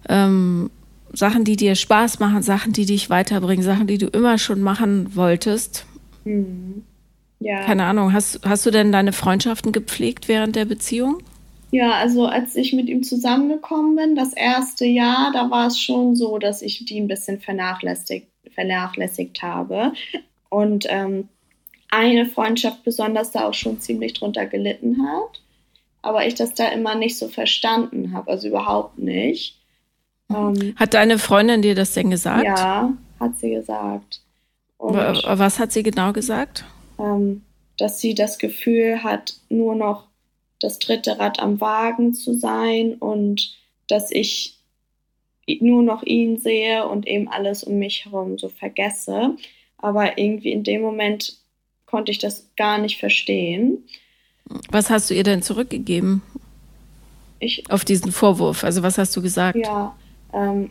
[0.09, 0.71] ähm,
[1.13, 5.15] Sachen, die dir Spaß machen, Sachen, die dich weiterbringen, Sachen, die du immer schon machen
[5.17, 5.87] wolltest.
[6.25, 6.85] Mhm.
[7.41, 7.65] Ja.
[7.65, 11.23] Keine Ahnung, hast, hast du denn deine Freundschaften gepflegt während der Beziehung?
[11.73, 16.17] Ja, also als ich mit ihm zusammengekommen bin, das erste Jahr, da war es schon
[16.17, 19.93] so, dass ich die ein bisschen vernachlässigt, vernachlässigt habe.
[20.49, 21.29] Und ähm,
[21.91, 25.43] eine Freundschaft besonders da auch schon ziemlich drunter gelitten hat.
[26.03, 29.60] Aber ich das da immer nicht so verstanden habe, also überhaupt nicht.
[30.31, 32.45] Ähm, hat deine Freundin dir das denn gesagt?
[32.45, 34.21] Ja, hat sie gesagt.
[34.79, 36.65] Und Was hat sie genau gesagt?
[37.01, 37.43] ähm,
[37.79, 40.07] dass sie das Gefühl hat, nur noch
[40.61, 43.57] das dritte Rad am Wagen zu sein und
[43.89, 44.59] dass ich
[45.61, 49.37] nur noch ihn sehe und eben alles um mich herum so vergesse.
[49.79, 51.39] Aber irgendwie in dem Moment
[51.87, 53.79] konnte ich das gar nicht verstehen.
[54.71, 56.23] Was hast du ihr denn zurückgegeben?
[57.41, 58.63] Ich, auf diesen Vorwurf.
[58.63, 59.57] Also was hast du gesagt?
[59.57, 59.97] Ja,
[60.33, 60.71] ähm,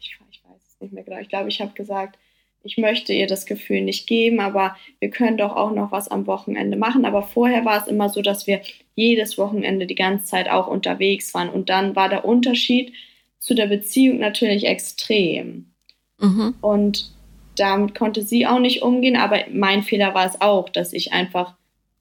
[0.00, 1.18] ich, ich, weiß es nicht mehr genau.
[1.18, 2.18] Ich glaube, ich habe gesagt,
[2.62, 6.26] ich möchte ihr das Gefühl nicht geben, aber wir können doch auch noch was am
[6.26, 7.04] Wochenende machen.
[7.04, 8.60] Aber vorher war es immer so, dass wir
[8.94, 11.48] jedes Wochenende die ganze Zeit auch unterwegs waren.
[11.48, 12.92] Und dann war der Unterschied
[13.38, 15.72] zu der Beziehung natürlich extrem.
[16.18, 16.54] Mhm.
[16.60, 17.10] Und
[17.56, 21.54] damit konnte sie auch nicht umgehen, aber mein Fehler war es auch, dass ich einfach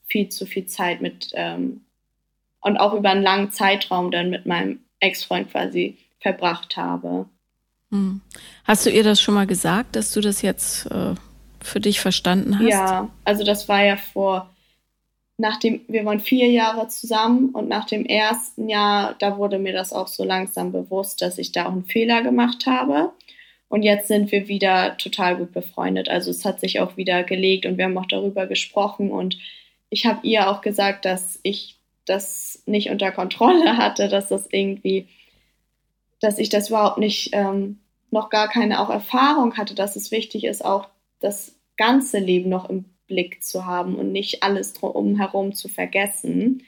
[0.08, 1.82] viel zu viel Zeit mit ähm,
[2.62, 7.25] und auch über einen langen Zeitraum dann mit meinem Ex-Freund quasi verbracht habe.
[7.91, 8.21] Hm.
[8.65, 11.15] Hast du ihr das schon mal gesagt, dass du das jetzt äh,
[11.62, 12.67] für dich verstanden hast?
[12.67, 14.49] Ja, also das war ja vor,
[15.38, 19.93] nachdem wir waren vier Jahre zusammen und nach dem ersten Jahr, da wurde mir das
[19.93, 23.12] auch so langsam bewusst, dass ich da auch einen Fehler gemacht habe.
[23.69, 26.10] Und jetzt sind wir wieder total gut befreundet.
[26.10, 29.12] Also es hat sich auch wieder gelegt und wir haben auch darüber gesprochen.
[29.12, 29.38] Und
[29.89, 35.08] ich habe ihr auch gesagt, dass ich das nicht unter Kontrolle hatte, dass das irgendwie
[36.19, 37.79] dass ich das überhaupt nicht, ähm,
[38.12, 42.69] noch gar keine auch Erfahrung hatte, dass es wichtig ist, auch das ganze Leben noch
[42.69, 46.63] im Blick zu haben und nicht alles drumherum zu vergessen.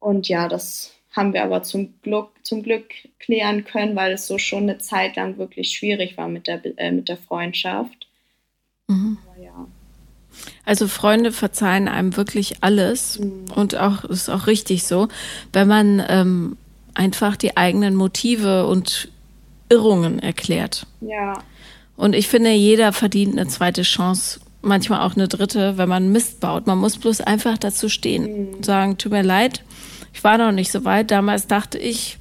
[0.00, 4.38] Und ja, das haben wir aber zum Glück, zum Glück klären können, weil es so
[4.38, 8.06] schon eine Zeit lang wirklich schwierig war mit der, äh, mit der Freundschaft.
[8.86, 9.18] Mhm.
[9.42, 9.66] Ja.
[10.64, 13.46] Also Freunde verzeihen einem wirklich alles mhm.
[13.54, 15.08] und auch ist auch richtig so,
[15.52, 16.56] wenn man ähm,
[16.98, 19.08] einfach die eigenen Motive und
[19.68, 20.86] Irrungen erklärt.
[21.00, 21.34] Ja.
[21.96, 26.40] Und ich finde, jeder verdient eine zweite Chance, manchmal auch eine dritte, wenn man Mist
[26.40, 26.66] baut.
[26.66, 28.62] Man muss bloß einfach dazu stehen und mhm.
[28.62, 29.64] sagen, tut mir leid,
[30.12, 31.10] ich war noch nicht so weit.
[31.10, 32.18] Damals dachte ich,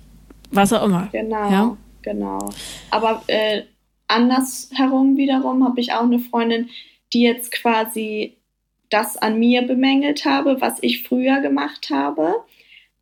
[0.51, 1.09] was auch immer.
[1.11, 1.77] Genau, ja?
[2.03, 2.49] genau.
[2.91, 3.63] Aber äh,
[4.07, 6.69] andersherum wiederum habe ich auch eine Freundin,
[7.13, 8.37] die jetzt quasi
[8.89, 12.35] das an mir bemängelt habe, was ich früher gemacht habe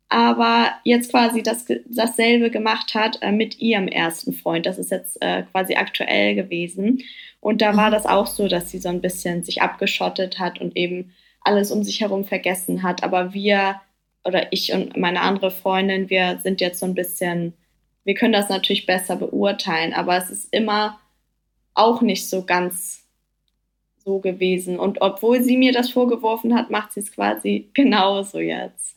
[0.08, 4.66] aber jetzt quasi das, dasselbe gemacht hat äh, mit ihrem ersten Freund.
[4.66, 7.02] Das ist jetzt äh, quasi aktuell gewesen.
[7.40, 7.92] Und da war mhm.
[7.92, 11.82] das auch so, dass sie so ein bisschen sich abgeschottet hat und eben alles um
[11.82, 13.02] sich herum vergessen hat.
[13.02, 13.80] Aber wir
[14.24, 17.54] oder ich und meine andere Freundin, wir sind jetzt so ein bisschen,
[18.04, 20.98] wir können das natürlich besser beurteilen, aber es ist immer
[21.74, 23.04] auch nicht so ganz
[24.04, 24.78] so gewesen.
[24.78, 28.95] Und obwohl sie mir das vorgeworfen hat, macht sie es quasi genauso jetzt.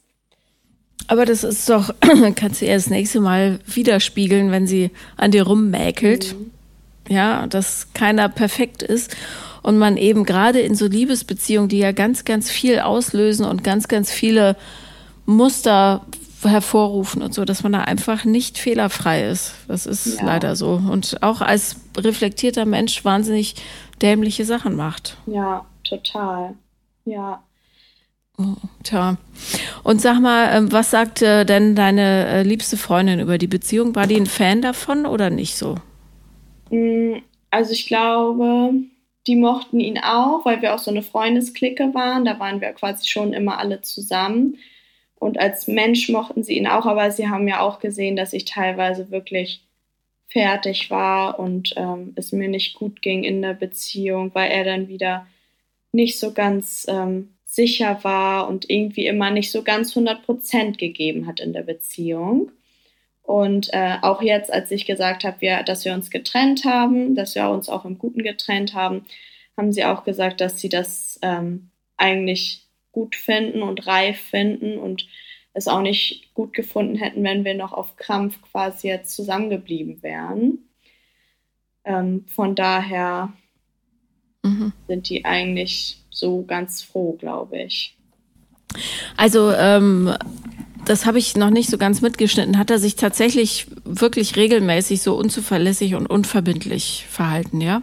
[1.08, 1.94] Aber das ist doch,
[2.36, 6.36] kannst du ihr das nächste Mal widerspiegeln, wenn sie an dir rummäkelt.
[6.38, 6.52] Mhm.
[7.14, 9.16] Ja, dass keiner perfekt ist
[9.64, 13.88] und man eben gerade in so Liebesbeziehungen, die ja ganz, ganz viel auslösen und ganz,
[13.88, 14.56] ganz viele
[15.26, 16.06] Muster
[16.44, 19.56] hervorrufen und so, dass man da einfach nicht fehlerfrei ist.
[19.68, 20.26] Das ist ja.
[20.26, 20.82] leider so.
[20.90, 23.56] Und auch als reflektierter Mensch wahnsinnig
[24.02, 25.18] dämliche Sachen macht.
[25.26, 26.56] Ja, total.
[27.06, 27.44] Ja.
[28.84, 29.18] Tja.
[29.84, 33.96] Und sag mal, ähm, was sagte denn deine äh, liebste Freundin über die Beziehung?
[33.96, 35.76] War die ein Fan davon oder nicht so?
[36.70, 37.18] Mm,
[37.50, 38.74] also ich glaube,
[39.28, 42.24] die mochten ihn auch, weil wir auch so eine Freundesklicke waren.
[42.24, 44.58] Da waren wir quasi schon immer alle zusammen.
[45.16, 48.46] Und als Mensch mochten sie ihn auch, aber sie haben ja auch gesehen, dass ich
[48.46, 49.66] teilweise wirklich
[50.30, 54.88] fertig war und ähm, es mir nicht gut ging in der Beziehung, weil er dann
[54.88, 55.28] wieder
[55.92, 61.26] nicht so ganz ähm, sicher war und irgendwie immer nicht so ganz 100 Prozent gegeben
[61.26, 62.52] hat in der Beziehung.
[63.24, 67.34] Und äh, auch jetzt, als ich gesagt habe, wir, dass wir uns getrennt haben, dass
[67.36, 69.06] wir uns auch im Guten getrennt haben,
[69.58, 75.08] haben sie auch gesagt, dass sie das ähm, eigentlich gut finden und reif finden und
[75.54, 80.70] es auch nicht gut gefunden hätten, wenn wir noch auf Krampf quasi jetzt zusammengeblieben wären.
[81.84, 83.34] Ähm, von daher
[84.44, 84.74] mhm.
[84.88, 87.96] sind die eigentlich so ganz froh, glaube ich.
[89.18, 90.14] Also ähm,
[90.86, 92.58] das habe ich noch nicht so ganz mitgeschnitten.
[92.58, 97.82] Hat er sich tatsächlich wirklich regelmäßig so unzuverlässig und unverbindlich verhalten, ja?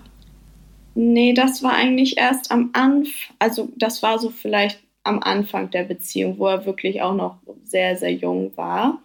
[0.94, 5.84] Nee, das war eigentlich erst am Anfang, also das war so vielleicht am Anfang der
[5.84, 9.02] Beziehung, wo er wirklich auch noch sehr, sehr jung war.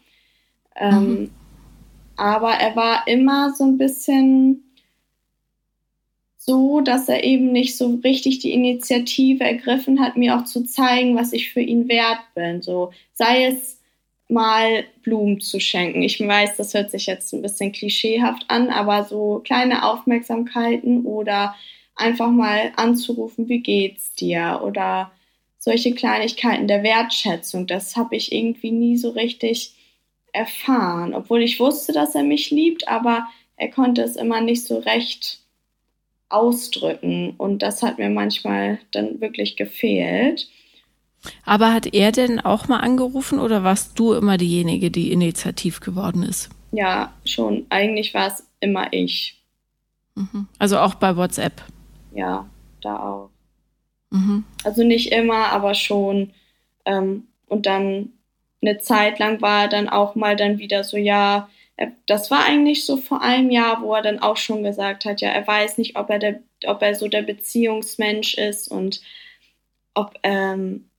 [0.75, 1.31] Ähm, mhm.
[2.15, 4.63] Aber er war immer so ein bisschen
[6.43, 11.15] so, dass er eben nicht so richtig die Initiative ergriffen hat, mir auch zu zeigen,
[11.15, 12.63] was ich für ihn wert bin.
[12.63, 13.79] So sei es
[14.27, 16.01] mal Blumen zu schenken.
[16.01, 21.53] Ich weiß, das hört sich jetzt ein bisschen klischeehaft an, aber so kleine Aufmerksamkeiten oder
[21.95, 24.61] einfach mal anzurufen, wie geht's dir?
[24.65, 25.11] Oder
[25.59, 29.75] solche Kleinigkeiten der Wertschätzung, das habe ich irgendwie nie so richtig
[30.33, 33.27] erfahren, obwohl ich wusste, dass er mich liebt, aber
[33.57, 35.41] er konnte es immer nicht so recht
[36.31, 40.47] ausdrücken und das hat mir manchmal dann wirklich gefehlt.
[41.45, 46.23] Aber hat er denn auch mal angerufen oder warst du immer diejenige, die initiativ geworden
[46.23, 46.49] ist?
[46.71, 47.65] Ja, schon.
[47.69, 49.39] Eigentlich war es immer ich.
[50.15, 50.47] Mhm.
[50.57, 51.61] Also auch bei WhatsApp?
[52.13, 52.49] Ja,
[52.81, 53.29] da auch.
[54.09, 54.43] Mhm.
[54.63, 56.31] Also nicht immer, aber schon.
[56.85, 58.09] Ähm, und dann
[58.61, 61.49] eine Zeit lang war er dann auch mal dann wieder so, ja,
[62.05, 65.29] das war eigentlich so vor einem Jahr, wo er dann auch schon gesagt hat, ja,
[65.29, 69.01] er weiß nicht, ob er, der, ob er so der Beziehungsmensch ist und
[69.93, 70.89] ob ähm,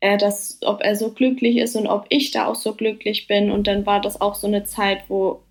[0.00, 3.50] er das, ob er so glücklich ist und ob ich da auch so glücklich bin.
[3.50, 5.42] Und dann war das auch so eine Zeit, wo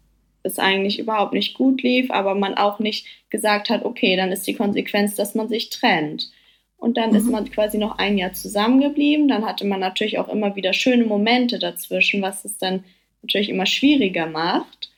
[0.44, 4.48] es eigentlich überhaupt nicht gut lief, aber man auch nicht gesagt hat, okay, dann ist
[4.48, 6.32] die Konsequenz, dass man sich trennt.
[6.78, 7.16] Und dann mhm.
[7.18, 9.28] ist man quasi noch ein Jahr zusammengeblieben.
[9.28, 12.84] Dann hatte man natürlich auch immer wieder schöne Momente dazwischen, was es dann
[13.28, 14.90] natürlich immer schwieriger macht.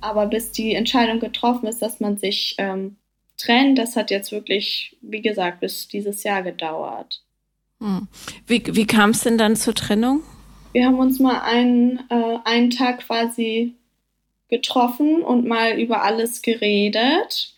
[0.00, 2.96] Aber bis die Entscheidung getroffen ist, dass man sich ähm,
[3.36, 7.22] trennt, das hat jetzt wirklich, wie gesagt, bis dieses Jahr gedauert.
[7.80, 8.08] Hm.
[8.46, 10.22] Wie, wie kam es denn dann zur Trennung?
[10.72, 13.74] Wir haben uns mal einen, äh, einen Tag quasi
[14.48, 17.54] getroffen und mal über alles geredet,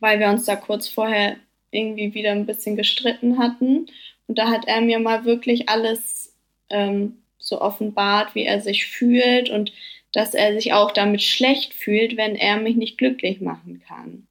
[0.00, 1.36] weil wir uns da kurz vorher
[1.70, 3.86] irgendwie wieder ein bisschen gestritten hatten.
[4.26, 6.34] Und da hat er mir mal wirklich alles
[6.70, 7.21] ähm,
[7.52, 9.72] so offenbart, wie er sich fühlt und
[10.10, 14.26] dass er sich auch damit schlecht fühlt, wenn er mich nicht glücklich machen kann.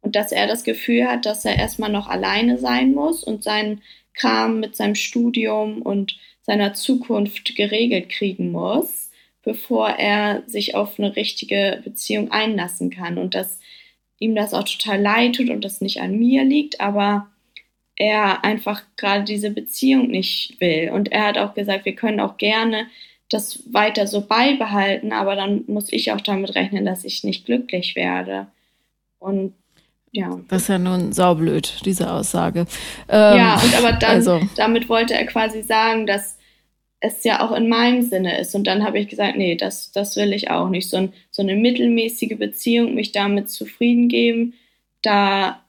[0.00, 3.82] Und dass er das Gefühl hat, dass er erstmal noch alleine sein muss und seinen
[4.14, 9.10] Kram mit seinem Studium und seiner Zukunft geregelt kriegen muss,
[9.42, 13.18] bevor er sich auf eine richtige Beziehung einlassen kann.
[13.18, 13.58] Und dass
[14.18, 17.28] ihm das auch total leid tut und das nicht an mir liegt, aber
[17.96, 20.90] er einfach gerade diese Beziehung nicht will.
[20.90, 22.86] Und er hat auch gesagt, wir können auch gerne
[23.28, 27.96] das weiter so beibehalten, aber dann muss ich auch damit rechnen, dass ich nicht glücklich
[27.96, 28.46] werde.
[29.18, 29.54] Und
[30.12, 30.40] ja.
[30.48, 32.66] Das ist ja nun saublöd, diese Aussage.
[33.08, 34.40] Ähm, ja, und aber dann, also.
[34.56, 36.38] damit wollte er quasi sagen, dass
[37.00, 38.54] es ja auch in meinem Sinne ist.
[38.54, 40.88] Und dann habe ich gesagt, nee, das, das will ich auch nicht.
[40.88, 44.54] So, ein, so eine mittelmäßige Beziehung, mich damit zufrieden geben,
[45.02, 45.60] da,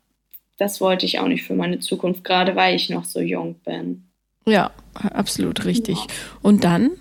[0.57, 4.03] das wollte ich auch nicht für meine Zukunft, gerade weil ich noch so jung bin.
[4.45, 5.97] Ja, absolut richtig.
[5.97, 6.05] Ja.
[6.41, 6.91] Und dann?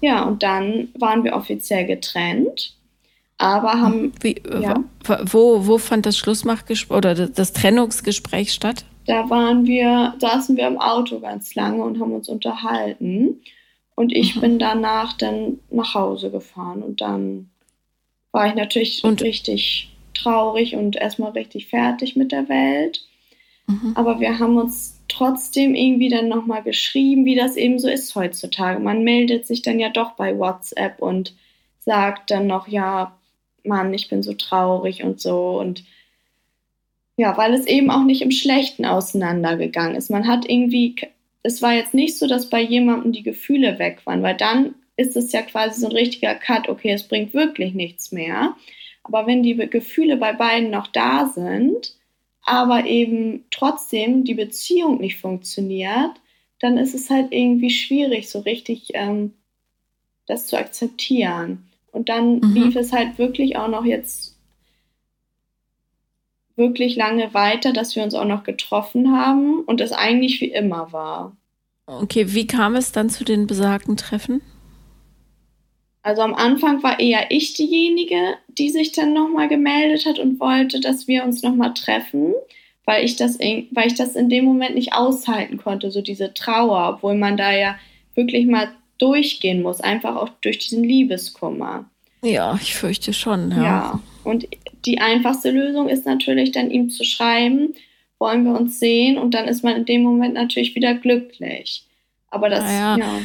[0.00, 2.74] Ja, und dann waren wir offiziell getrennt,
[3.38, 4.12] aber haben.
[4.20, 4.82] Wie, ja.
[5.24, 8.84] wo, wo fand das Schlussmachgespräch oder das Trennungsgespräch statt?
[9.06, 13.40] Da waren wir, saßen wir im Auto ganz lange und haben uns unterhalten.
[13.94, 14.40] Und ich mhm.
[14.40, 17.50] bin danach dann nach Hause gefahren und dann
[18.32, 19.22] war ich natürlich und?
[19.22, 23.06] richtig traurig und erstmal richtig fertig mit der Welt.
[23.66, 23.92] Mhm.
[23.94, 28.80] Aber wir haben uns trotzdem irgendwie dann nochmal geschrieben, wie das eben so ist heutzutage.
[28.80, 31.34] Man meldet sich dann ja doch bei WhatsApp und
[31.80, 33.16] sagt dann noch, ja,
[33.64, 35.58] Mann, ich bin so traurig und so.
[35.58, 35.84] Und
[37.16, 40.10] ja, weil es eben auch nicht im Schlechten auseinandergegangen ist.
[40.10, 40.96] Man hat irgendwie,
[41.42, 45.16] es war jetzt nicht so, dass bei jemandem die Gefühle weg waren, weil dann ist
[45.16, 48.56] es ja quasi so ein richtiger Cut, okay, es bringt wirklich nichts mehr.
[49.04, 51.96] Aber wenn die Gefühle bei beiden noch da sind,
[52.42, 56.12] aber eben trotzdem die Beziehung nicht funktioniert,
[56.60, 59.32] dann ist es halt irgendwie schwierig, so richtig ähm,
[60.26, 61.68] das zu akzeptieren.
[61.90, 62.54] Und dann mhm.
[62.54, 64.36] lief es halt wirklich auch noch jetzt
[66.56, 70.92] wirklich lange weiter, dass wir uns auch noch getroffen haben und es eigentlich wie immer
[70.92, 71.36] war.
[71.86, 74.40] Okay, wie kam es dann zu den besagten Treffen?
[76.02, 80.80] Also am Anfang war eher ich diejenige, die sich dann nochmal gemeldet hat und wollte,
[80.80, 82.34] dass wir uns nochmal treffen,
[82.84, 86.34] weil ich, das in, weil ich das in dem Moment nicht aushalten konnte, so diese
[86.34, 87.76] Trauer, obwohl man da ja
[88.14, 91.84] wirklich mal durchgehen muss, einfach auch durch diesen Liebeskummer.
[92.22, 93.50] Ja, ich fürchte schon.
[93.50, 93.62] Ja.
[93.62, 94.46] ja, und
[94.84, 97.74] die einfachste Lösung ist natürlich dann ihm zu schreiben,
[98.18, 101.84] wollen wir uns sehen und dann ist man in dem Moment natürlich wieder glücklich.
[102.30, 102.96] Aber das, ja.
[102.96, 103.18] ja.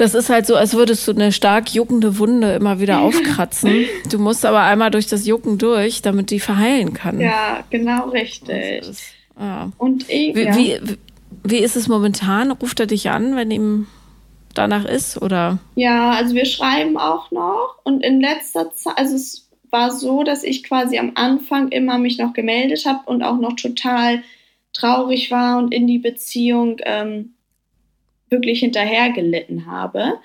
[0.00, 3.84] Das ist halt so, als würdest du eine stark juckende Wunde immer wieder aufkratzen.
[4.10, 7.20] Du musst aber einmal durch das Jucken durch, damit die verheilen kann.
[7.20, 8.78] Ja, genau richtig.
[8.80, 9.70] Ist, ja.
[9.76, 10.56] Und ich, wie, ja.
[10.56, 10.80] wie,
[11.44, 12.50] wie ist es momentan?
[12.50, 13.88] Ruft er dich an, wenn ihm
[14.54, 15.58] danach ist, oder?
[15.74, 20.44] Ja, also wir schreiben auch noch und in letzter Zeit, also es war so, dass
[20.44, 24.22] ich quasi am Anfang immer mich noch gemeldet habe und auch noch total
[24.72, 27.34] traurig war und in die Beziehung ähm,
[28.30, 30.18] wirklich hinterhergelitten habe.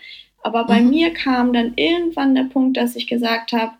[0.43, 0.89] Aber bei mhm.
[0.89, 3.73] mir kam dann irgendwann der Punkt, dass ich gesagt habe,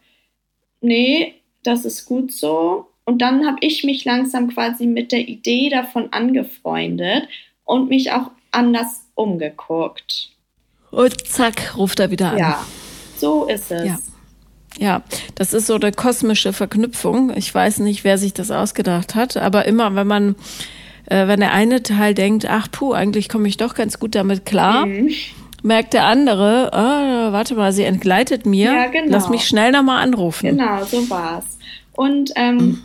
[0.82, 2.88] nee, das ist gut so.
[3.06, 7.28] Und dann habe ich mich langsam quasi mit der Idee davon angefreundet
[7.64, 10.32] und mich auch anders umgeguckt.
[10.92, 12.38] Und zack, ruft er wieder an.
[12.38, 12.66] Ja,
[13.18, 13.86] so ist es.
[13.86, 14.00] Ja.
[14.78, 15.04] Ja,
[15.36, 17.32] das ist so eine kosmische Verknüpfung.
[17.38, 20.36] Ich weiß nicht, wer sich das ausgedacht hat, aber immer, wenn man
[21.08, 24.46] äh, wenn der eine Teil denkt, ach puh, eigentlich komme ich doch ganz gut damit
[24.46, 25.12] klar, mhm.
[25.64, 29.12] merkt der andere, oh, warte mal, sie entgleitet mir, ja, genau.
[29.12, 30.58] lass mich schnell nochmal anrufen.
[30.58, 31.58] Genau, so war's.
[31.94, 32.82] Und ähm, mhm.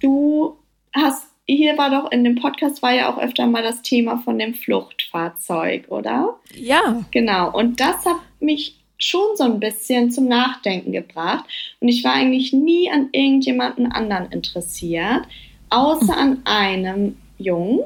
[0.00, 0.56] du
[0.94, 4.38] hast, hier war doch in dem Podcast war ja auch öfter mal das Thema von
[4.38, 6.36] dem Fluchtfahrzeug, oder?
[6.54, 7.04] Ja.
[7.10, 11.44] Genau, und das hat mich schon so ein bisschen zum Nachdenken gebracht.
[11.80, 15.22] Und ich war eigentlich nie an irgendjemanden anderen interessiert
[15.70, 17.80] außer an einem Jungen.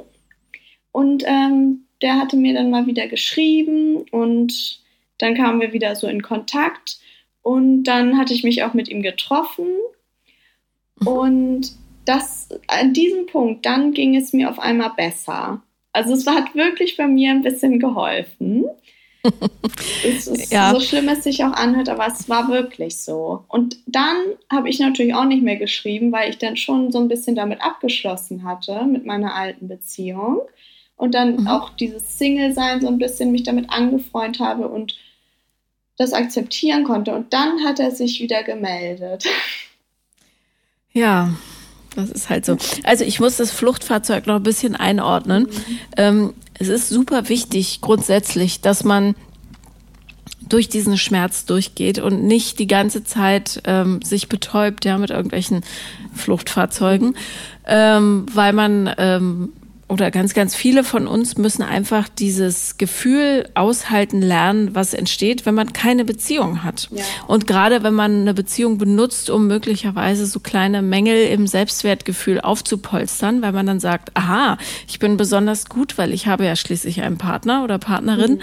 [0.93, 4.81] Und ähm, der hatte mir dann mal wieder geschrieben und
[5.19, 6.99] dann kamen wir wieder so in Kontakt
[7.43, 9.69] und dann hatte ich mich auch mit ihm getroffen
[11.01, 11.07] mhm.
[11.07, 11.73] und
[12.05, 15.63] das an diesem Punkt, dann ging es mir auf einmal besser.
[15.93, 18.65] Also es hat wirklich bei mir ein bisschen geholfen
[20.05, 20.73] es ist ja.
[20.73, 23.45] so schlimm es sich auch anhört, aber es war wirklich so.
[23.49, 24.17] Und dann
[24.51, 27.63] habe ich natürlich auch nicht mehr geschrieben, weil ich dann schon so ein bisschen damit
[27.63, 30.41] abgeschlossen hatte, mit meiner alten Beziehung.
[30.97, 31.47] Und dann mhm.
[31.47, 34.97] auch dieses Single-Sein so ein bisschen mich damit angefreundet habe und
[35.97, 37.15] das akzeptieren konnte.
[37.15, 39.25] Und dann hat er sich wieder gemeldet.
[40.93, 41.35] Ja,
[41.97, 42.57] das ist halt so.
[42.85, 45.49] Also ich muss das Fluchtfahrzeug noch ein bisschen einordnen.
[45.97, 49.15] Ähm, es ist super wichtig grundsätzlich, dass man
[50.49, 55.63] durch diesen Schmerz durchgeht und nicht die ganze Zeit ähm, sich betäubt, ja, mit irgendwelchen
[56.15, 57.17] Fluchtfahrzeugen,
[57.67, 59.53] ähm, weil man ähm,
[59.93, 65.55] oder ganz, ganz viele von uns müssen einfach dieses Gefühl aushalten lernen, was entsteht, wenn
[65.55, 66.89] man keine Beziehung hat.
[66.91, 67.05] Ja.
[67.27, 73.43] Und gerade wenn man eine Beziehung benutzt, um möglicherweise so kleine Mängel im Selbstwertgefühl aufzupolstern,
[73.43, 74.57] weil man dann sagt, aha,
[74.89, 78.37] ich bin besonders gut, weil ich habe ja schließlich einen Partner oder Partnerin.
[78.37, 78.41] Mhm.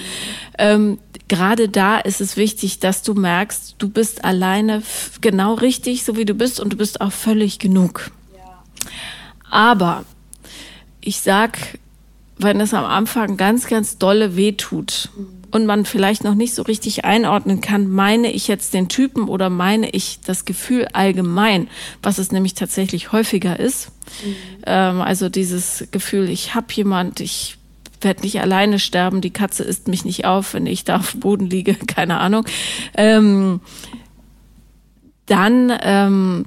[0.59, 0.99] Ähm,
[1.29, 4.83] gerade da ist es wichtig, dass du merkst, du bist alleine
[5.19, 8.11] genau richtig, so wie du bist und du bist auch völlig genug.
[8.37, 8.91] Ja.
[9.49, 10.05] Aber
[11.09, 11.57] ich sag,
[12.37, 15.09] wenn es am Anfang ganz, ganz dolle wehtut
[15.49, 19.49] und man vielleicht noch nicht so richtig einordnen kann, meine ich jetzt den Typen oder
[19.49, 21.67] meine ich das Gefühl allgemein,
[22.03, 23.89] was es nämlich tatsächlich häufiger ist.
[24.23, 24.35] Mhm.
[24.67, 27.57] Ähm, also dieses Gefühl, ich habe jemand, ich
[28.01, 31.21] werde nicht alleine sterben, die Katze isst mich nicht auf, wenn ich da auf dem
[31.21, 32.45] Boden liege, keine Ahnung.
[32.93, 33.61] Ähm,
[35.25, 36.45] dann ähm,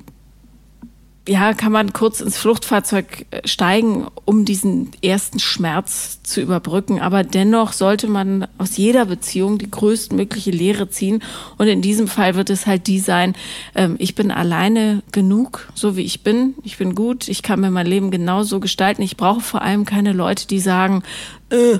[1.28, 7.00] ja, kann man kurz ins Fluchtfahrzeug äh, steigen, um diesen ersten Schmerz zu überbrücken.
[7.00, 11.22] Aber dennoch sollte man aus jeder Beziehung die größtmögliche Lehre ziehen.
[11.58, 13.36] Und in diesem Fall wird es halt die sein,
[13.76, 16.54] ähm, ich bin alleine genug, so wie ich bin.
[16.64, 19.02] Ich bin gut, ich kann mir mein Leben genauso gestalten.
[19.02, 21.04] Ich brauche vor allem keine Leute, die sagen,
[21.50, 21.78] äh,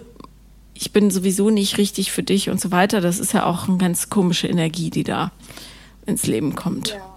[0.74, 3.00] ich bin sowieso nicht richtig für dich und so weiter.
[3.00, 5.32] Das ist ja auch eine ganz komische Energie, die da
[6.06, 6.90] ins Leben kommt.
[6.90, 7.11] Ja.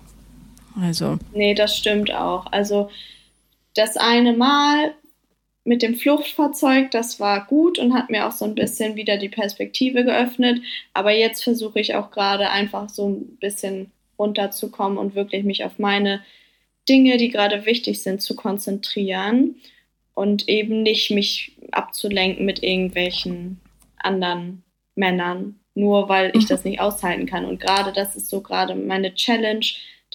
[0.81, 1.17] Also.
[1.33, 2.45] Nee, das stimmt auch.
[2.51, 2.89] Also
[3.75, 4.93] das eine Mal
[5.63, 9.29] mit dem Fluchtfahrzeug, das war gut und hat mir auch so ein bisschen wieder die
[9.29, 10.61] Perspektive geöffnet.
[10.93, 15.79] Aber jetzt versuche ich auch gerade einfach so ein bisschen runterzukommen und wirklich mich auf
[15.79, 16.21] meine
[16.87, 19.55] Dinge, die gerade wichtig sind, zu konzentrieren
[20.13, 23.59] und eben nicht mich abzulenken mit irgendwelchen
[23.97, 24.63] anderen
[24.93, 26.47] Männern, nur weil ich mhm.
[26.47, 27.43] das nicht aushalten kann.
[27.43, 29.65] Und gerade das ist so gerade meine Challenge,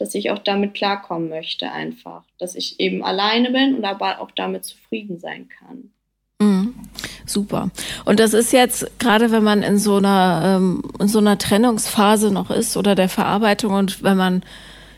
[0.00, 4.30] dass ich auch damit klarkommen möchte einfach, dass ich eben alleine bin und aber auch
[4.30, 5.90] damit zufrieden sein kann.
[6.40, 6.74] Mhm.
[7.26, 7.70] Super.
[8.06, 12.32] Und das ist jetzt gerade, wenn man in so einer ähm, in so einer Trennungsphase
[12.32, 14.42] noch ist oder der Verarbeitung und wenn man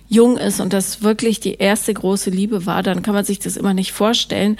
[0.09, 3.57] jung ist und das wirklich die erste große Liebe war, dann kann man sich das
[3.57, 4.57] immer nicht vorstellen.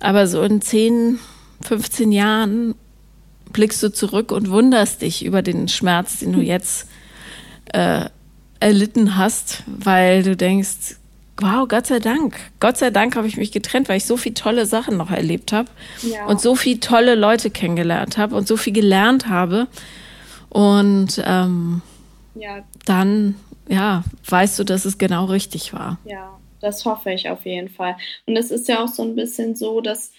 [0.00, 1.20] Aber so in 10,
[1.62, 2.74] 15 Jahren
[3.52, 6.88] blickst du zurück und wunderst dich über den Schmerz, den du jetzt
[7.72, 8.06] äh,
[8.60, 10.96] erlitten hast, weil du denkst,
[11.38, 12.36] wow, Gott sei Dank.
[12.60, 15.52] Gott sei Dank habe ich mich getrennt, weil ich so viele tolle Sachen noch erlebt
[15.52, 15.68] habe
[16.02, 16.26] ja.
[16.26, 19.68] und so viele tolle Leute kennengelernt habe und so viel gelernt habe.
[20.48, 21.82] Und ähm,
[22.34, 22.64] ja.
[22.86, 23.34] dann,
[23.68, 25.98] ja, weißt du, dass es genau richtig war.
[26.04, 27.96] Ja, das hoffe ich auf jeden Fall.
[28.24, 30.12] Und es ist ja auch so ein bisschen so, dass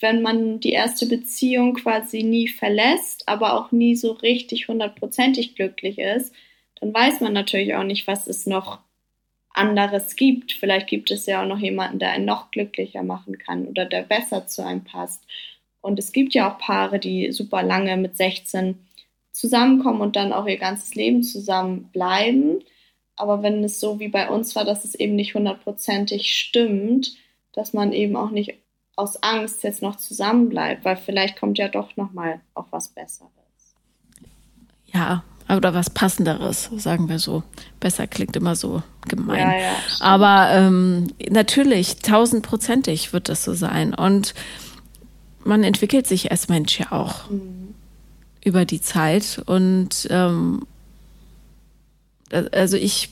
[0.00, 5.98] wenn man die erste Beziehung quasi nie verlässt, aber auch nie so richtig hundertprozentig glücklich
[5.98, 6.34] ist,
[6.82, 8.80] dann weiß man natürlich auch nicht, was es noch
[9.54, 10.50] anderes gibt.
[10.50, 14.02] Vielleicht gibt es ja auch noch jemanden, der einen noch glücklicher machen kann oder der
[14.02, 15.24] besser zu einem passt.
[15.80, 18.80] Und es gibt ja auch Paare, die super lange mit 16
[19.30, 22.64] zusammenkommen und dann auch ihr ganzes Leben zusammen bleiben.
[23.14, 27.14] Aber wenn es so wie bei uns war, dass es eben nicht hundertprozentig stimmt,
[27.52, 28.54] dass man eben auch nicht
[28.96, 32.88] aus Angst jetzt noch zusammen bleibt, weil vielleicht kommt ja doch noch mal auch was
[32.88, 33.30] Besseres.
[34.86, 35.22] Ja,
[35.56, 37.42] oder was Passenderes, sagen wir so.
[37.80, 39.38] Besser klingt immer so gemein.
[39.38, 43.94] Ja, ja, Aber ähm, natürlich, tausendprozentig wird das so sein.
[43.94, 44.34] Und
[45.44, 47.74] man entwickelt sich als Mensch ja auch mhm.
[48.44, 49.42] über die Zeit.
[49.46, 50.62] Und ähm,
[52.52, 53.10] also ich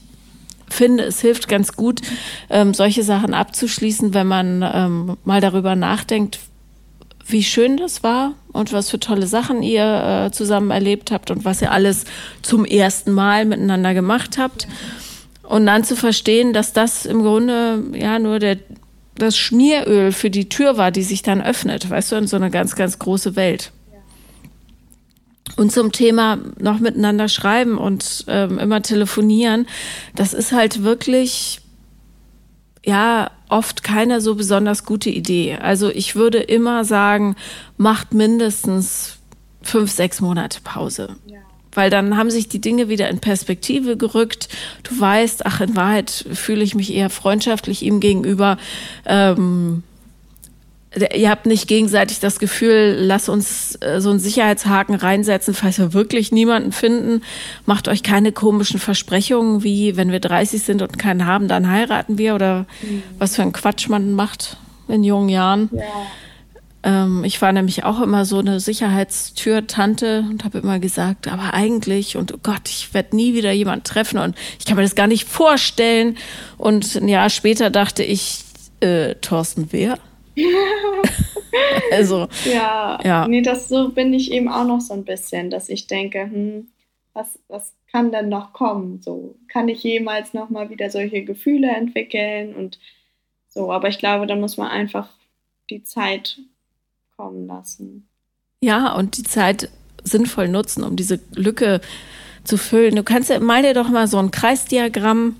[0.68, 2.00] finde, es hilft ganz gut,
[2.48, 6.38] ähm, solche Sachen abzuschließen, wenn man ähm, mal darüber nachdenkt,
[7.32, 11.44] wie schön das war und was für tolle Sachen ihr äh, zusammen erlebt habt und
[11.44, 12.04] was ihr alles
[12.42, 14.66] zum ersten Mal miteinander gemacht habt.
[15.42, 18.58] Und dann zu verstehen, dass das im Grunde ja nur der,
[19.16, 22.50] das Schmieröl für die Tür war, die sich dann öffnet, weißt du, in so eine
[22.50, 23.72] ganz, ganz große Welt.
[25.56, 29.66] Und zum Thema noch miteinander schreiben und ähm, immer telefonieren,
[30.14, 31.59] das ist halt wirklich,
[32.84, 35.56] ja, oft keine so besonders gute Idee.
[35.56, 37.36] Also ich würde immer sagen,
[37.76, 39.18] macht mindestens
[39.62, 41.16] fünf, sechs Monate Pause.
[41.26, 41.38] Ja.
[41.72, 44.48] Weil dann haben sich die Dinge wieder in Perspektive gerückt.
[44.82, 48.56] Du weißt, ach, in Wahrheit fühle ich mich eher freundschaftlich ihm gegenüber.
[49.04, 49.82] Ähm,
[50.96, 55.92] ihr habt nicht gegenseitig das Gefühl, lass uns äh, so einen Sicherheitshaken reinsetzen, falls wir
[55.92, 57.22] wirklich niemanden finden.
[57.64, 62.18] Macht euch keine komischen Versprechungen, wie wenn wir 30 sind und keinen haben, dann heiraten
[62.18, 63.02] wir oder mhm.
[63.18, 64.56] was für ein Quatsch man macht
[64.88, 65.70] in jungen Jahren.
[65.72, 65.84] Ja.
[66.82, 72.16] Ähm, ich war nämlich auch immer so eine Sicherheitstür-Tante und habe immer gesagt, aber eigentlich
[72.16, 75.06] und oh Gott, ich werde nie wieder jemanden treffen und ich kann mir das gar
[75.06, 76.16] nicht vorstellen.
[76.58, 78.44] Und ein Jahr später dachte ich,
[78.80, 79.98] äh, Thorsten, wer?
[81.92, 82.28] also.
[82.44, 85.86] Ja, ja, nee, das so bin ich eben auch noch so ein bisschen, dass ich
[85.86, 86.68] denke, hm,
[87.12, 89.00] was, was kann denn noch kommen?
[89.02, 92.78] So, kann ich jemals nochmal wieder solche Gefühle entwickeln und
[93.48, 95.08] so, aber ich glaube, da muss man einfach
[95.70, 96.38] die Zeit
[97.16, 98.08] kommen lassen.
[98.62, 99.68] Ja, und die Zeit
[100.04, 101.80] sinnvoll nutzen, um diese Lücke
[102.44, 102.96] zu füllen.
[102.96, 105.36] Du kannst ja mal dir doch mal so ein Kreisdiagramm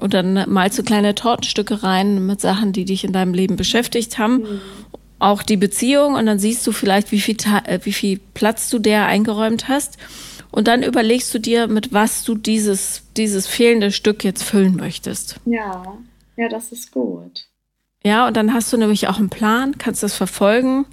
[0.00, 4.18] und dann malst du kleine Tortenstücke rein mit Sachen, die dich in deinem Leben beschäftigt
[4.18, 4.38] haben.
[4.38, 4.60] Mhm.
[5.18, 7.36] Auch die Beziehung und dann siehst du vielleicht, wie viel,
[7.66, 9.98] äh, wie viel Platz du der eingeräumt hast.
[10.50, 15.38] Und dann überlegst du dir, mit was du dieses, dieses fehlende Stück jetzt füllen möchtest.
[15.44, 15.98] Ja,
[16.36, 17.46] ja, das ist gut.
[18.02, 20.86] Ja, und dann hast du nämlich auch einen Plan, kannst das verfolgen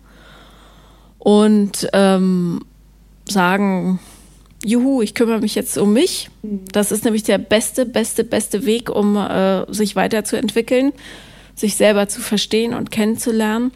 [1.17, 2.65] und ähm,
[3.25, 3.99] sagen,
[4.67, 6.29] juhu, ich kümmere mich jetzt um mich.
[6.41, 6.65] Mhm.
[6.71, 10.91] Das ist nämlich der beste, beste, beste Weg, um äh, sich weiterzuentwickeln,
[11.55, 13.71] sich selber zu verstehen und kennenzulernen.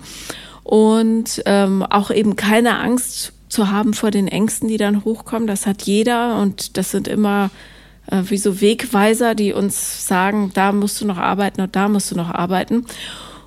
[0.63, 5.47] Und ähm, auch eben keine Angst zu haben vor den Ängsten, die dann hochkommen.
[5.47, 7.49] Das hat jeder und das sind immer
[8.07, 12.11] äh, wie so Wegweiser, die uns sagen, da musst du noch arbeiten und da musst
[12.11, 12.85] du noch arbeiten.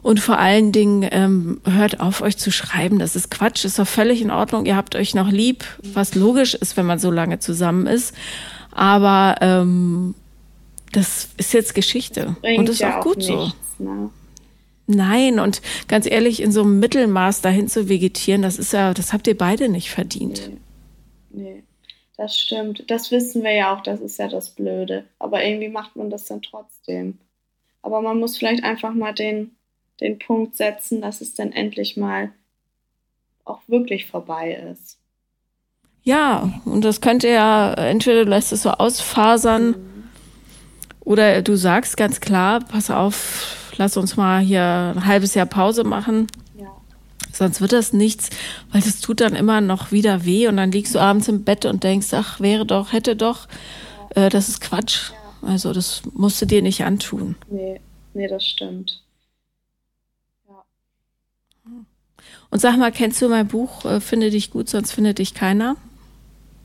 [0.05, 2.99] Und vor allen Dingen ähm, hört auf, euch zu schreiben.
[2.99, 4.67] Das ist Quatsch, ist doch völlig in Ordnung.
[4.67, 8.15] Ihr habt euch noch lieb, was logisch ist, wenn man so lange zusammen ist.
[8.71, 10.15] Aber ähm,
[10.93, 12.37] das ist jetzt Geschichte.
[12.43, 13.85] Das und das ist ja auch gut nichts, so.
[13.85, 14.11] Ne?
[14.87, 19.15] Nein, und ganz ehrlich, in so einem Mittelmaß dahin zu vegetieren, das ist ja, das
[19.15, 20.51] habt ihr beide nicht verdient.
[21.31, 21.63] Nee, nee,
[22.19, 22.85] das stimmt.
[22.89, 25.05] Das wissen wir ja auch, das ist ja das Blöde.
[25.19, 27.17] Aber irgendwie macht man das dann trotzdem.
[27.81, 29.54] Aber man muss vielleicht einfach mal den
[30.01, 32.33] den Punkt setzen, dass es dann endlich mal
[33.45, 34.99] auch wirklich vorbei ist.
[36.03, 40.05] Ja, und das könnte ja, entweder du lässt es so ausfasern mhm.
[41.01, 45.83] oder du sagst ganz klar, pass auf, lass uns mal hier ein halbes Jahr Pause
[45.83, 46.27] machen.
[46.59, 46.69] Ja.
[47.33, 48.29] Sonst wird das nichts,
[48.71, 51.65] weil das tut dann immer noch wieder weh und dann liegst du abends im Bett
[51.65, 53.49] und denkst, ach, wäre doch, hätte doch.
[54.15, 54.27] Ja.
[54.27, 55.11] Äh, das ist Quatsch.
[55.11, 55.49] Ja.
[55.49, 57.37] Also das musst du dir nicht antun.
[57.51, 57.81] Nee,
[58.13, 59.04] nee, das stimmt.
[62.55, 65.75] Und sag mal, kennst du mein Buch äh, Finde dich gut, sonst findet dich keiner?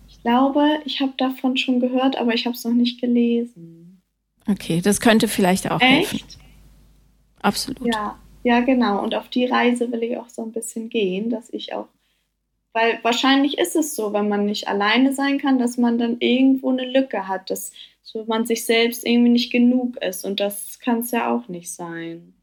[0.08, 4.00] Ich glaube, ich habe davon schon gehört, aber ich habe es noch nicht gelesen.
[4.48, 6.12] Okay, das könnte vielleicht auch Echt?
[6.12, 6.20] helfen.
[7.42, 7.92] Absolut.
[7.92, 9.02] Ja, ja, genau.
[9.02, 11.88] Und auf die Reise will ich auch so ein bisschen gehen, dass ich auch,
[12.74, 16.70] weil wahrscheinlich ist es so, wenn man nicht alleine sein kann, dass man dann irgendwo
[16.70, 17.72] eine Lücke hat, dass
[18.04, 20.24] so man sich selbst irgendwie nicht genug ist.
[20.24, 22.36] Und das kann es ja auch nicht sein.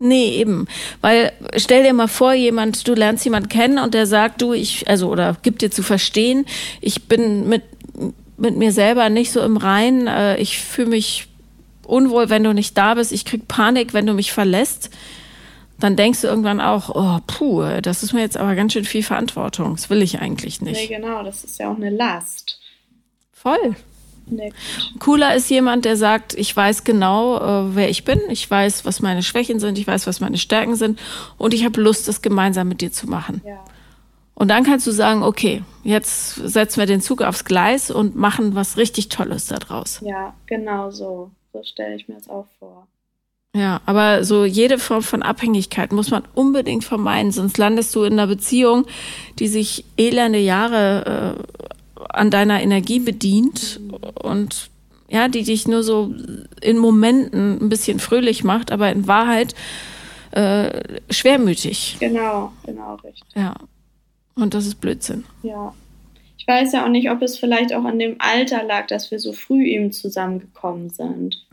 [0.00, 0.66] Nee, eben.
[1.00, 4.88] Weil stell dir mal vor, jemand, du lernst jemanden kennen und der sagt, du, ich,
[4.88, 6.46] also, oder gibt dir zu verstehen,
[6.80, 7.62] ich bin mit,
[8.36, 11.26] mit mir selber nicht so im Rein, äh, ich fühle mich
[11.84, 14.90] unwohl, wenn du nicht da bist, ich krieg Panik, wenn du mich verlässt.
[15.80, 19.04] Dann denkst du irgendwann auch, oh, puh, das ist mir jetzt aber ganz schön viel
[19.04, 19.76] Verantwortung.
[19.76, 20.90] Das will ich eigentlich nicht.
[20.90, 22.60] Nee, genau, das ist ja auch eine Last.
[23.32, 23.76] Voll.
[24.30, 24.52] Nee.
[24.98, 29.00] Cooler ist jemand, der sagt, ich weiß genau, äh, wer ich bin, ich weiß, was
[29.00, 30.98] meine Schwächen sind, ich weiß, was meine Stärken sind
[31.36, 33.42] und ich habe Lust, das gemeinsam mit dir zu machen.
[33.44, 33.64] Ja.
[34.34, 38.54] Und dann kannst du sagen, okay, jetzt setzen wir den Zug aufs Gleis und machen
[38.54, 40.00] was richtig Tolles daraus.
[40.04, 41.32] Ja, genau so.
[41.52, 42.86] So stelle ich mir das auch vor.
[43.54, 48.12] Ja, aber so jede Form von Abhängigkeit muss man unbedingt vermeiden, sonst landest du in
[48.12, 48.86] einer Beziehung,
[49.38, 51.77] die sich elende Jahre äh,
[52.08, 53.80] an deiner Energie bedient
[54.22, 54.70] und
[55.08, 56.14] ja, die dich nur so
[56.60, 59.54] in Momenten ein bisschen fröhlich macht, aber in Wahrheit
[60.32, 61.96] äh, schwermütig.
[62.00, 63.24] Genau, genau, richtig.
[63.34, 63.54] Ja.
[64.34, 65.24] Und das ist Blödsinn.
[65.42, 65.74] Ja.
[66.36, 69.18] Ich weiß ja auch nicht, ob es vielleicht auch an dem Alter lag, dass wir
[69.18, 71.44] so früh eben zusammengekommen sind.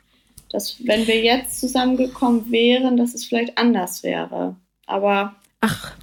[0.52, 4.56] Dass, wenn wir jetzt zusammengekommen wären, dass es vielleicht anders wäre.
[4.86, 5.36] Aber.
[5.62, 5.94] Ach,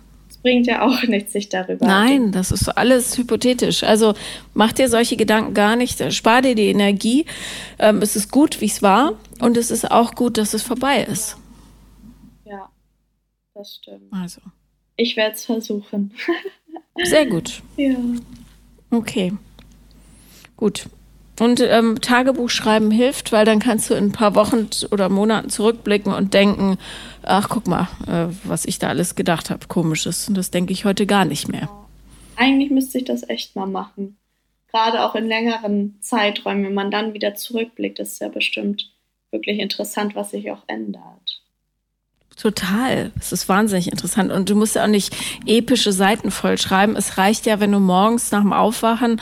[0.43, 1.87] bringt ja auch nichts, sich darüber.
[1.87, 3.83] Nein, das ist alles hypothetisch.
[3.83, 4.15] Also
[4.55, 7.27] mach dir solche Gedanken gar nicht, spar dir die Energie.
[7.79, 11.05] Ähm, es ist gut, wie es war, und es ist auch gut, dass es vorbei
[11.05, 11.37] ist.
[12.45, 12.69] Ja,
[13.55, 14.13] das stimmt.
[14.13, 14.41] Also.
[14.97, 16.13] Ich werde es versuchen.
[17.05, 17.63] Sehr gut.
[17.77, 17.97] Ja.
[18.91, 19.33] Okay.
[20.57, 20.87] Gut.
[21.43, 25.51] Und ähm, Tagebuch schreiben hilft, weil dann kannst du in ein paar Wochen oder Monaten
[25.51, 26.79] zurückblicken und denken,
[27.25, 30.29] ach guck mal, äh, was ich da alles gedacht habe, komisches.
[30.29, 31.69] Und das denke ich heute gar nicht mehr.
[32.37, 34.19] Eigentlich müsste ich das echt mal machen.
[34.71, 38.93] Gerade auch in längeren Zeiträumen, wenn man dann wieder zurückblickt, ist ja bestimmt
[39.33, 41.43] wirklich interessant, was sich auch ändert.
[42.37, 43.11] Total.
[43.19, 44.31] Es ist wahnsinnig interessant.
[44.31, 45.13] Und du musst ja auch nicht
[45.45, 46.95] epische Seiten voll schreiben.
[46.95, 49.21] Es reicht ja, wenn du morgens nach dem Aufwachen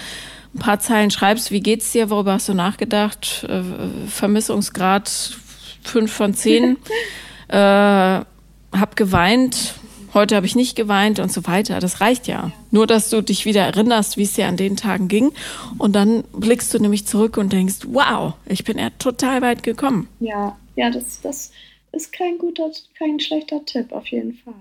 [0.55, 3.62] ein paar Zeilen schreibst, wie geht's dir, worüber hast du nachgedacht, äh,
[4.09, 5.36] Vermissungsgrad
[5.82, 6.76] fünf von zehn,
[7.48, 9.74] äh, hab geweint,
[10.14, 11.80] heute habe ich nicht geweint und so weiter.
[11.80, 12.53] Das reicht ja.
[12.70, 15.32] Nur, dass du dich wieder erinnerst, wie es dir an den Tagen ging.
[15.78, 20.09] Und dann blickst du nämlich zurück und denkst, wow, ich bin ja total weit gekommen.
[20.20, 21.53] Ja, ja, das, das
[21.92, 24.55] ist kein guter, kein schlechter Tipp, auf jeden Fall.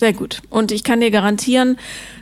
[0.00, 0.40] Sehr gut.
[0.48, 1.76] Und ich kann dir garantieren,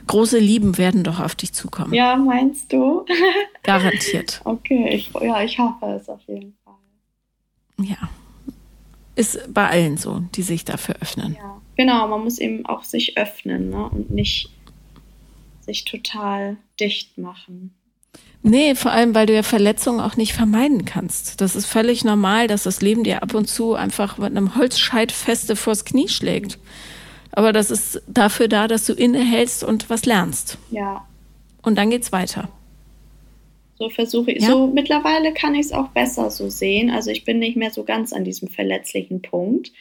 [0.07, 1.93] große Lieben werden doch auf dich zukommen.
[1.93, 3.05] Ja, meinst du?
[3.63, 4.41] Garantiert.
[4.43, 6.73] Okay, ich, ja, ich hoffe es auf jeden Fall.
[7.77, 8.09] Ja.
[9.15, 11.37] Ist bei allen so, die sich dafür öffnen.
[11.39, 12.05] Ja, genau.
[12.09, 13.87] Man muss eben auch sich öffnen ne?
[13.89, 14.49] und nicht
[15.61, 17.73] sich total dicht machen.
[18.43, 21.39] Nee, vor allem, weil du ja Verletzungen auch nicht vermeiden kannst.
[21.39, 25.13] Das ist völlig normal, dass das Leben dir ab und zu einfach mit einem Holzscheit
[25.13, 26.57] feste vors Knie schlägt.
[26.57, 26.98] Mhm
[27.31, 30.57] Aber das ist dafür da, dass du innehältst und was lernst.
[30.71, 31.05] Ja.
[31.61, 32.49] Und dann geht's weiter.
[33.77, 34.43] So versuche ich.
[34.43, 34.49] Ja?
[34.49, 36.89] So mittlerweile kann ich es auch besser so sehen.
[36.89, 39.71] Also ich bin nicht mehr so ganz an diesem verletzlichen Punkt.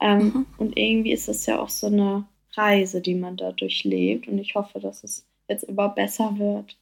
[0.00, 0.46] Ähm, mhm.
[0.58, 2.24] Und irgendwie ist es ja auch so eine
[2.54, 4.26] Reise, die man da durchlebt.
[4.26, 6.76] Und ich hoffe, dass es jetzt immer besser wird.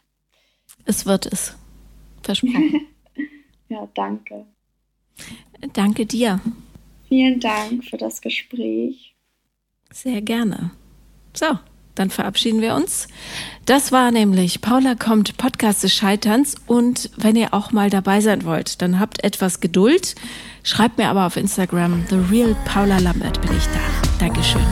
[0.87, 1.55] Es wird es.
[2.23, 2.87] Versprochen.
[3.69, 4.47] ja, danke.
[5.73, 6.41] Danke dir.
[7.09, 9.14] Vielen Dank für das Gespräch.
[9.95, 10.73] Sehr gerne.
[11.35, 11.47] So,
[11.95, 13.07] dann verabschieden wir uns.
[13.65, 16.57] Das war nämlich Paula kommt, Podcast des Scheiterns.
[16.67, 20.17] Und wenn ihr auch mal dabei sein wollt, dann habt etwas Geduld.
[20.65, 23.81] Schreibt mir aber auf Instagram, The Real Paula Lambert bin ich da.
[24.19, 24.67] Dankeschön.